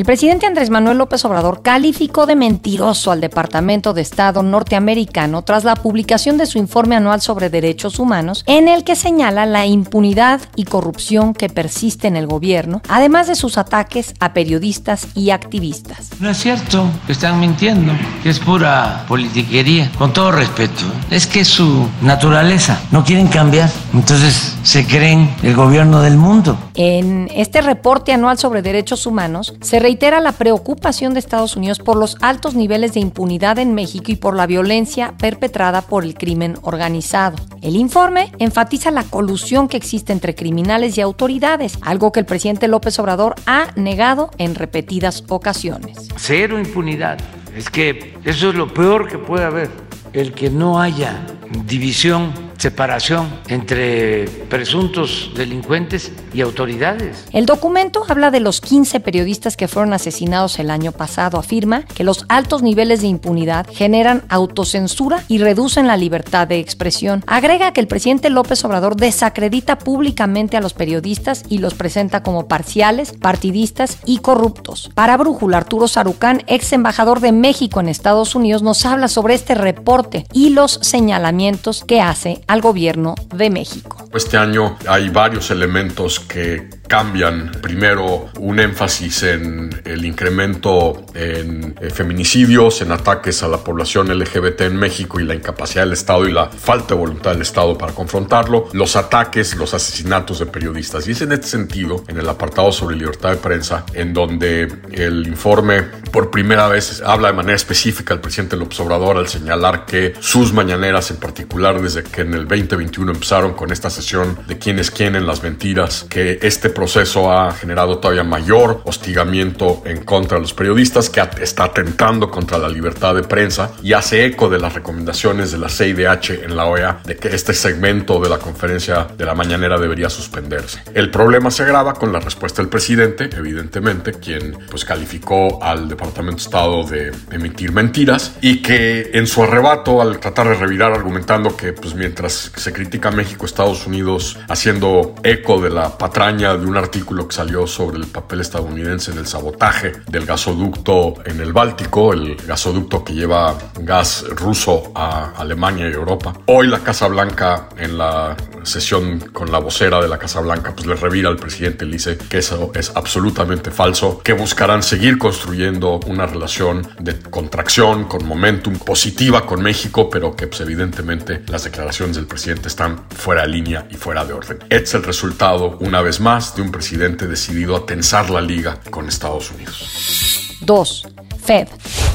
El 0.00 0.06
presidente 0.06 0.46
Andrés 0.46 0.70
Manuel 0.70 0.96
López 0.96 1.22
Obrador 1.26 1.60
calificó 1.60 2.24
de 2.24 2.34
mentiroso 2.34 3.12
al 3.12 3.20
Departamento 3.20 3.92
de 3.92 4.00
Estado 4.00 4.42
norteamericano 4.42 5.42
tras 5.42 5.62
la 5.62 5.76
publicación 5.76 6.38
de 6.38 6.46
su 6.46 6.56
informe 6.56 6.96
anual 6.96 7.20
sobre 7.20 7.50
derechos 7.50 7.98
humanos, 7.98 8.42
en 8.46 8.68
el 8.68 8.82
que 8.82 8.96
señala 8.96 9.44
la 9.44 9.66
impunidad 9.66 10.40
y 10.56 10.64
corrupción 10.64 11.34
que 11.34 11.50
persiste 11.50 12.08
en 12.08 12.16
el 12.16 12.26
gobierno, 12.26 12.80
además 12.88 13.26
de 13.26 13.34
sus 13.34 13.58
ataques 13.58 14.14
a 14.20 14.32
periodistas 14.32 15.06
y 15.14 15.32
activistas. 15.32 16.08
No 16.18 16.30
es 16.30 16.38
cierto 16.38 16.86
que 17.06 17.12
están 17.12 17.38
mintiendo, 17.38 17.92
que 18.22 18.30
es 18.30 18.38
pura 18.38 19.04
politiquería, 19.06 19.92
con 19.98 20.14
todo 20.14 20.32
respeto. 20.32 20.86
Es 21.10 21.26
que 21.26 21.40
es 21.40 21.48
su 21.48 21.86
naturaleza, 22.00 22.80
no 22.90 23.04
quieren 23.04 23.26
cambiar, 23.26 23.68
entonces 23.92 24.56
se 24.62 24.86
creen 24.86 25.36
el 25.42 25.54
gobierno 25.54 26.00
del 26.00 26.16
mundo. 26.16 26.58
En 26.74 27.28
este 27.34 27.60
reporte 27.60 28.14
anual 28.14 28.38
sobre 28.38 28.62
derechos 28.62 29.04
humanos 29.04 29.52
se 29.60 29.78
reitera 29.90 30.20
la 30.20 30.30
preocupación 30.30 31.14
de 31.14 31.18
Estados 31.18 31.56
Unidos 31.56 31.80
por 31.80 31.96
los 31.96 32.16
altos 32.20 32.54
niveles 32.54 32.94
de 32.94 33.00
impunidad 33.00 33.58
en 33.58 33.74
México 33.74 34.12
y 34.12 34.14
por 34.14 34.36
la 34.36 34.46
violencia 34.46 35.14
perpetrada 35.18 35.82
por 35.82 36.04
el 36.04 36.14
crimen 36.14 36.56
organizado. 36.62 37.34
El 37.60 37.74
informe 37.74 38.30
enfatiza 38.38 38.92
la 38.92 39.02
colusión 39.02 39.66
que 39.66 39.76
existe 39.76 40.12
entre 40.12 40.36
criminales 40.36 40.96
y 40.96 41.00
autoridades, 41.00 41.76
algo 41.82 42.12
que 42.12 42.20
el 42.20 42.26
presidente 42.26 42.68
López 42.68 43.00
Obrador 43.00 43.34
ha 43.46 43.72
negado 43.74 44.30
en 44.38 44.54
repetidas 44.54 45.24
ocasiones. 45.28 46.06
Cero 46.16 46.56
impunidad. 46.56 47.18
Es 47.56 47.68
que 47.68 48.14
eso 48.24 48.50
es 48.50 48.54
lo 48.54 48.72
peor 48.72 49.08
que 49.08 49.18
puede 49.18 49.44
haber, 49.44 49.70
el 50.12 50.34
que 50.34 50.50
no 50.50 50.80
haya 50.80 51.26
división 51.66 52.49
separación 52.60 53.40
entre 53.48 54.26
presuntos 54.50 55.30
delincuentes 55.34 56.12
y 56.34 56.42
autoridades. 56.42 57.24
El 57.32 57.46
documento 57.46 58.04
habla 58.06 58.30
de 58.30 58.40
los 58.40 58.60
15 58.60 59.00
periodistas 59.00 59.56
que 59.56 59.66
fueron 59.66 59.94
asesinados 59.94 60.58
el 60.58 60.70
año 60.70 60.92
pasado. 60.92 61.38
Afirma 61.38 61.86
que 61.86 62.04
los 62.04 62.26
altos 62.28 62.62
niveles 62.62 63.00
de 63.00 63.06
impunidad 63.06 63.66
generan 63.72 64.24
autocensura 64.28 65.24
y 65.26 65.38
reducen 65.38 65.86
la 65.86 65.96
libertad 65.96 66.46
de 66.46 66.58
expresión. 66.58 67.24
Agrega 67.26 67.72
que 67.72 67.80
el 67.80 67.88
presidente 67.88 68.28
López 68.28 68.62
Obrador 68.64 68.96
desacredita 68.96 69.78
públicamente 69.78 70.58
a 70.58 70.60
los 70.60 70.74
periodistas 70.74 71.44
y 71.48 71.58
los 71.58 71.72
presenta 71.72 72.22
como 72.22 72.46
parciales, 72.46 73.12
partidistas 73.12 73.98
y 74.04 74.18
corruptos. 74.18 74.90
Para 74.94 75.16
Brújula, 75.16 75.56
Arturo 75.56 75.88
Sarucán, 75.88 76.42
ex 76.46 76.74
embajador 76.74 77.20
de 77.20 77.32
México 77.32 77.80
en 77.80 77.88
Estados 77.88 78.34
Unidos, 78.34 78.62
nos 78.62 78.84
habla 78.84 79.08
sobre 79.08 79.32
este 79.32 79.54
reporte 79.54 80.26
y 80.34 80.50
los 80.50 80.72
señalamientos 80.82 81.84
que 81.84 82.02
hace 82.02 82.42
al 82.50 82.60
gobierno 82.60 83.14
de 83.32 83.48
México. 83.48 84.08
Este 84.12 84.36
año 84.36 84.76
hay 84.88 85.08
varios 85.08 85.52
elementos 85.52 86.18
que 86.18 86.68
cambian. 86.90 87.52
Primero, 87.62 88.30
un 88.40 88.58
énfasis 88.58 89.22
en 89.22 89.70
el 89.84 90.04
incremento 90.04 91.06
en 91.14 91.76
eh, 91.80 91.88
feminicidios, 91.90 92.82
en 92.82 92.90
ataques 92.90 93.44
a 93.44 93.48
la 93.48 93.58
población 93.58 94.08
LGBT 94.08 94.62
en 94.62 94.76
México 94.76 95.20
y 95.20 95.24
la 95.24 95.36
incapacidad 95.36 95.84
del 95.84 95.92
Estado 95.92 96.26
y 96.26 96.32
la 96.32 96.48
falta 96.48 96.94
de 96.94 97.00
voluntad 97.00 97.30
del 97.30 97.42
Estado 97.42 97.78
para 97.78 97.92
confrontarlo. 97.92 98.66
Los 98.72 98.96
ataques, 98.96 99.54
los 99.54 99.72
asesinatos 99.72 100.40
de 100.40 100.46
periodistas. 100.46 101.06
Y 101.06 101.12
es 101.12 101.22
en 101.22 101.30
este 101.30 101.46
sentido, 101.46 102.02
en 102.08 102.18
el 102.18 102.28
apartado 102.28 102.72
sobre 102.72 102.96
libertad 102.96 103.30
de 103.30 103.36
prensa, 103.36 103.86
en 103.94 104.12
donde 104.12 104.68
el 104.90 105.28
informe 105.28 105.82
por 106.10 106.32
primera 106.32 106.66
vez 106.66 107.00
habla 107.06 107.28
de 107.28 107.34
manera 107.34 107.54
específica 107.54 108.14
al 108.14 108.20
presidente 108.20 108.56
López 108.56 108.80
Obrador 108.80 109.16
al 109.16 109.28
señalar 109.28 109.86
que 109.86 110.14
sus 110.18 110.52
mañaneras 110.52 111.12
en 111.12 111.18
particular 111.18 111.80
desde 111.80 112.02
que 112.02 112.22
en 112.22 112.34
el 112.34 112.48
2021 112.48 113.12
empezaron 113.12 113.54
con 113.54 113.70
esta 113.70 113.90
sesión 113.90 114.36
de 114.48 114.58
quién 114.58 114.80
es 114.80 114.90
quién 114.90 115.14
en 115.14 115.26
las 115.26 115.44
mentiras, 115.44 116.04
que 116.10 116.40
este 116.42 116.70
proceso 116.80 117.30
ha 117.30 117.52
generado 117.52 117.98
todavía 117.98 118.24
mayor 118.24 118.80
hostigamiento 118.84 119.82
en 119.84 120.02
contra 120.02 120.38
de 120.38 120.40
los 120.40 120.54
periodistas, 120.54 121.10
que 121.10 121.20
está 121.42 121.64
atentando 121.64 122.30
contra 122.30 122.56
la 122.56 122.70
libertad 122.70 123.14
de 123.14 123.22
prensa 123.22 123.72
y 123.82 123.92
hace 123.92 124.24
eco 124.24 124.48
de 124.48 124.58
las 124.58 124.72
recomendaciones 124.72 125.52
de 125.52 125.58
la 125.58 125.68
CIDH 125.68 126.42
en 126.42 126.56
la 126.56 126.64
OEA 126.64 127.00
de 127.04 127.16
que 127.16 127.28
este 127.28 127.52
segmento 127.52 128.18
de 128.18 128.30
la 128.30 128.38
conferencia 128.38 129.08
de 129.14 129.26
la 129.26 129.34
mañanera 129.34 129.78
debería 129.78 130.08
suspenderse. 130.08 130.82
El 130.94 131.10
problema 131.10 131.50
se 131.50 131.64
agrava 131.64 131.92
con 131.92 132.14
la 132.14 132.20
respuesta 132.20 132.62
del 132.62 132.70
presidente, 132.70 133.28
evidentemente, 133.36 134.14
quien 134.14 134.56
pues 134.70 134.86
calificó 134.86 135.62
al 135.62 135.86
Departamento 135.86 136.36
de 136.36 136.42
Estado 136.42 136.84
de 136.84 137.12
emitir 137.30 137.72
mentiras 137.72 138.36
y 138.40 138.62
que 138.62 139.10
en 139.12 139.26
su 139.26 139.42
arrebato 139.42 140.00
al 140.00 140.18
tratar 140.18 140.48
de 140.48 140.54
revirar 140.54 140.92
argumentando 140.92 141.54
que 141.58 141.74
pues 141.74 141.94
mientras 141.94 142.50
se 142.56 142.72
critica 142.72 143.10
a 143.10 143.12
México, 143.12 143.44
Estados 143.44 143.86
Unidos 143.86 144.38
haciendo 144.48 145.14
eco 145.22 145.60
de 145.60 145.68
la 145.68 145.98
patraña 145.98 146.56
de 146.56 146.69
un 146.70 146.76
artículo 146.76 147.26
que 147.26 147.34
salió 147.34 147.66
sobre 147.66 147.98
el 147.98 148.06
papel 148.06 148.40
estadounidense 148.40 149.10
en 149.10 149.18
el 149.18 149.26
sabotaje 149.26 149.92
del 150.08 150.24
gasoducto 150.24 151.14
en 151.24 151.40
el 151.40 151.52
Báltico, 151.52 152.12
el 152.12 152.36
gasoducto 152.36 153.04
que 153.04 153.12
lleva 153.12 153.58
gas 153.80 154.24
ruso 154.36 154.92
a 154.94 155.32
Alemania 155.36 155.88
y 155.88 155.92
Europa. 155.92 156.32
Hoy 156.46 156.68
la 156.68 156.78
Casa 156.78 157.08
Blanca 157.08 157.68
en 157.76 157.98
la 157.98 158.36
sesión 158.62 159.18
con 159.32 159.50
la 159.50 159.58
vocera 159.58 160.00
de 160.00 160.08
la 160.08 160.18
Casa 160.18 160.40
Blanca 160.40 160.72
pues 160.74 160.86
le 160.86 160.94
revira 160.94 161.28
al 161.28 161.36
presidente 161.36 161.86
le 161.86 161.92
dice 161.92 162.16
que 162.16 162.38
eso 162.38 162.70
es 162.74 162.92
absolutamente 162.94 163.70
falso, 163.70 164.20
que 164.22 164.32
buscarán 164.32 164.82
seguir 164.82 165.18
construyendo 165.18 165.98
una 166.06 166.26
relación 166.26 166.86
de 167.00 167.18
contracción 167.18 168.04
con 168.04 168.26
momentum 168.26 168.78
positiva 168.78 169.44
con 169.44 169.62
México, 169.62 170.08
pero 170.08 170.36
que 170.36 170.46
pues, 170.46 170.60
evidentemente 170.60 171.42
las 171.48 171.64
declaraciones 171.64 172.16
del 172.16 172.26
presidente 172.26 172.68
están 172.68 173.06
fuera 173.10 173.42
de 173.42 173.48
línea 173.48 173.86
y 173.90 173.94
fuera 173.94 174.24
de 174.24 174.34
orden. 174.34 174.58
Este 174.68 174.84
es 174.84 174.94
el 174.94 175.02
resultado, 175.02 175.78
una 175.80 176.00
vez 176.00 176.20
más, 176.20 176.54
de 176.54 176.59
un 176.60 176.70
presidente 176.70 177.26
decidido 177.26 177.76
a 177.76 177.86
tensar 177.86 178.30
la 178.30 178.40
liga 178.40 178.78
con 178.90 179.08
Estados 179.08 179.50
Unidos. 179.50 180.56
2. 180.60 181.08
Fed. 181.40 181.68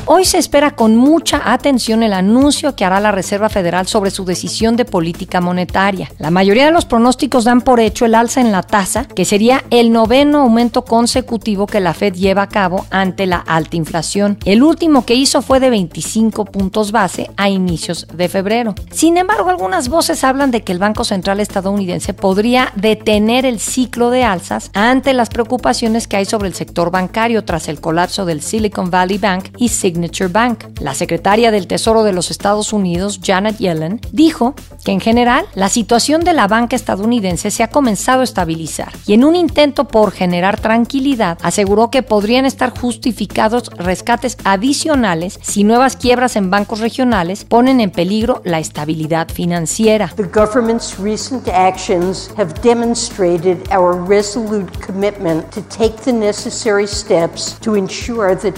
Hoy 0.08 0.24
se 0.24 0.38
espera 0.38 0.76
con 0.76 0.96
mucha 0.96 1.52
atención 1.52 2.04
el 2.04 2.14
anuncio 2.14 2.76
que 2.76 2.86
hará 2.86 3.00
la 3.00 3.12
Reserva 3.12 3.50
Federal 3.50 3.88
sobre 3.88 4.12
su 4.12 4.24
decisión 4.24 4.76
de 4.76 4.86
política 4.86 5.42
monetaria. 5.42 6.12
La 6.20 6.30
mayoría 6.30 6.66
de 6.66 6.72
los 6.72 6.86
pronósticos 6.86 7.44
dan 7.44 7.62
por 7.62 7.80
hecho 7.80 8.06
el 8.06 8.14
alza 8.14 8.40
en 8.40 8.52
la 8.52 8.62
tasa, 8.62 9.06
que 9.06 9.26
sería 9.26 9.64
el 9.72 9.92
noveno 9.92 10.42
aumento 10.42 10.86
consecutivo 10.86 11.66
que 11.66 11.80
la 11.80 11.96
Fed 11.96 12.14
lleva 12.14 12.44
a 12.44 12.50
cabo 12.50 12.86
ante 12.92 13.26
la 13.26 13.38
alta 13.38 13.78
inflación. 13.78 14.38
El 14.46 14.62
último 14.62 15.06
que 15.08 15.16
hizo 15.16 15.42
fue 15.42 15.60
de 15.60 15.72
25 15.72 16.46
puntos 16.46 16.92
base 16.92 17.32
a 17.36 17.50
inicios 17.50 18.06
de 18.14 18.30
febrero. 18.30 18.76
Sin 18.92 19.18
embargo, 19.18 19.50
algunas 19.50 19.90
voces 19.90 20.24
hablan 20.24 20.52
de 20.52 20.62
que 20.62 20.72
el 20.72 20.78
Banco 20.78 21.04
Central 21.04 21.40
estadounidense 21.40 22.14
podría 22.14 22.72
detener 22.76 23.48
el 23.48 23.60
ciclo 23.60 24.12
de 24.12 24.24
alzas 24.24 24.70
ante 24.76 25.14
las 25.14 25.30
preocupaciones 25.30 26.08
que 26.08 26.18
hay 26.18 26.26
sobre 26.26 26.48
el 26.48 26.54
sector 26.54 26.92
bancario 26.92 27.44
tras 27.44 27.68
el 27.70 27.82
colapso 27.82 28.26
del 28.26 28.44
Silicon 28.44 28.92
Valley 28.92 29.15
Bank 29.18 29.50
y 29.58 29.70
Signature 29.70 30.30
Bank. 30.30 30.66
La 30.80 30.94
secretaria 30.94 31.52
del 31.52 31.68
Tesoro 31.68 32.04
de 32.04 32.14
los 32.14 32.32
Estados 32.32 32.74
Unidos, 32.74 33.20
Janet 33.24 33.58
Yellen, 33.58 34.02
dijo 34.12 34.56
que 34.84 34.92
en 34.92 35.00
general 35.00 35.46
la 35.56 35.70
situación 35.70 36.24
de 36.24 36.34
la 36.34 36.48
banca 36.48 36.76
estadounidense 36.76 37.52
se 37.52 37.64
ha 37.64 37.70
comenzado 37.70 38.22
a 38.22 38.24
estabilizar 38.24 38.94
y 39.08 39.14
en 39.14 39.24
un 39.24 39.36
intento 39.36 39.88
por 39.88 40.12
generar 40.12 40.60
tranquilidad 40.60 41.38
aseguró 41.42 41.90
que 41.90 42.04
podrían 42.04 42.46
estar 42.46 42.78
justificados 42.78 43.70
rescates 43.78 44.38
adicionales 44.44 45.40
si 45.42 45.64
nuevas 45.64 45.96
quiebras 45.96 46.36
en 46.36 46.50
bancos 46.50 46.80
regionales 46.80 47.46
ponen 47.46 47.80
en 47.82 47.92
peligro 47.92 48.42
la 48.44 48.60
estabilidad 48.60 49.30
financiera. 49.30 50.12
The 50.16 50.24
government's 50.24 50.98
recent 51.00 51.48
actions 51.48 52.30
have 52.38 52.54
demonstrated 52.62 53.58
our 53.72 53.94
resolute 53.94 54.72
commitment 54.86 55.50
to 55.52 55.62
take 55.64 55.96
the 56.04 56.14
necessary 56.14 56.88
steps 56.88 57.58
to 57.62 57.76
ensure 57.76 58.36
that 58.36 58.54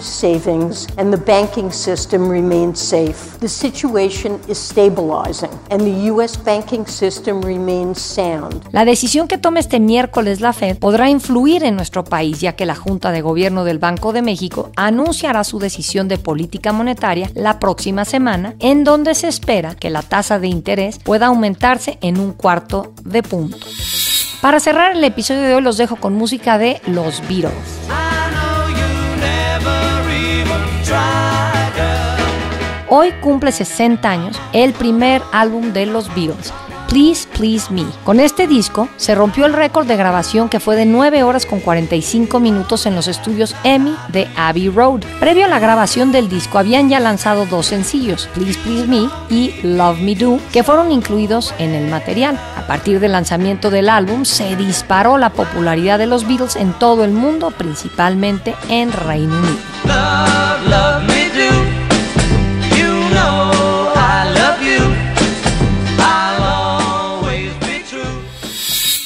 savings 0.00 0.86
and 0.96 1.10
the 1.10 1.16
banking 1.16 1.70
system 1.72 2.28
remain 2.30 2.74
safe. 2.74 3.38
The 3.40 3.48
situation 3.48 4.38
is 4.48 4.58
stabilizing 4.58 5.50
and 5.70 5.82
the 5.82 6.10
U.S. 6.10 6.36
banking 6.36 6.86
system 6.86 7.42
remains 7.42 8.00
sound. 8.00 8.62
La 8.72 8.84
decisión 8.84 9.26
que 9.26 9.38
tome 9.38 9.60
este 9.60 9.80
miércoles 9.80 10.40
la 10.40 10.52
Fed 10.52 10.78
podrá 10.78 11.10
influir 11.10 11.64
en 11.64 11.76
nuestro 11.76 12.04
país, 12.04 12.40
ya 12.40 12.54
que 12.54 12.66
la 12.66 12.76
Junta 12.76 13.10
de 13.10 13.20
Gobierno 13.20 13.64
del 13.64 13.78
Banco 13.78 14.12
de 14.12 14.22
México 14.22 14.70
anunciará 14.76 15.42
su 15.44 15.58
decisión 15.58 16.08
de 16.08 16.18
política 16.18 16.72
monetaria 16.72 17.30
la 17.34 17.58
próxima 17.58 18.04
semana, 18.04 18.54
en 18.60 18.84
donde 18.84 19.14
se 19.14 19.28
espera 19.28 19.74
que 19.74 19.90
la 19.90 20.02
tasa 20.02 20.38
de 20.38 20.48
interés 20.48 20.98
pueda 20.98 21.26
aumentarse 21.26 21.98
en 22.00 22.18
un 22.18 22.32
cuarto 22.32 22.92
de 23.04 23.22
punto. 23.22 23.66
Para 24.40 24.60
cerrar 24.60 24.96
el 24.96 25.02
episodio 25.02 25.42
de 25.42 25.54
hoy 25.54 25.62
los 25.62 25.78
dejo 25.78 25.96
con 25.96 26.14
música 26.14 26.58
de 26.58 26.80
Los 26.86 27.20
Beatles. 27.28 28.03
Hoy 32.94 33.10
cumple 33.20 33.50
60 33.50 34.08
años 34.08 34.40
el 34.52 34.72
primer 34.72 35.20
álbum 35.32 35.72
de 35.72 35.86
los 35.86 36.14
Beatles. 36.14 36.52
Please 36.88 37.26
Please 37.32 37.72
Me. 37.72 37.84
Con 38.04 38.20
este 38.20 38.46
disco 38.46 38.88
se 38.96 39.16
rompió 39.16 39.46
el 39.46 39.52
récord 39.52 39.86
de 39.86 39.96
grabación 39.96 40.48
que 40.48 40.60
fue 40.60 40.76
de 40.76 40.86
9 40.86 41.24
horas 41.24 41.44
con 41.44 41.58
45 41.58 42.38
minutos 42.38 42.86
en 42.86 42.94
los 42.94 43.08
estudios 43.08 43.56
EMI 43.64 43.96
de 44.08 44.28
Abbey 44.36 44.68
Road. 44.68 45.00
Previo 45.18 45.46
a 45.46 45.48
la 45.48 45.58
grabación 45.58 46.12
del 46.12 46.28
disco 46.28 46.58
habían 46.58 46.88
ya 46.88 47.00
lanzado 47.00 47.46
dos 47.46 47.66
sencillos, 47.66 48.28
Please 48.32 48.60
Please 48.60 48.86
Me 48.86 49.08
y 49.28 49.54
Love 49.64 49.98
Me 49.98 50.14
Do, 50.14 50.38
que 50.52 50.62
fueron 50.62 50.92
incluidos 50.92 51.52
en 51.58 51.74
el 51.74 51.90
material. 51.90 52.38
A 52.56 52.64
partir 52.68 53.00
del 53.00 53.10
lanzamiento 53.10 53.70
del 53.70 53.88
álbum 53.88 54.24
se 54.24 54.54
disparó 54.54 55.18
la 55.18 55.30
popularidad 55.30 55.98
de 55.98 56.06
los 56.06 56.28
Beatles 56.28 56.54
en 56.54 56.72
todo 56.74 57.02
el 57.02 57.10
mundo, 57.10 57.50
principalmente 57.50 58.54
en 58.68 58.92
Reino 58.92 59.36
Unido. 59.36 61.13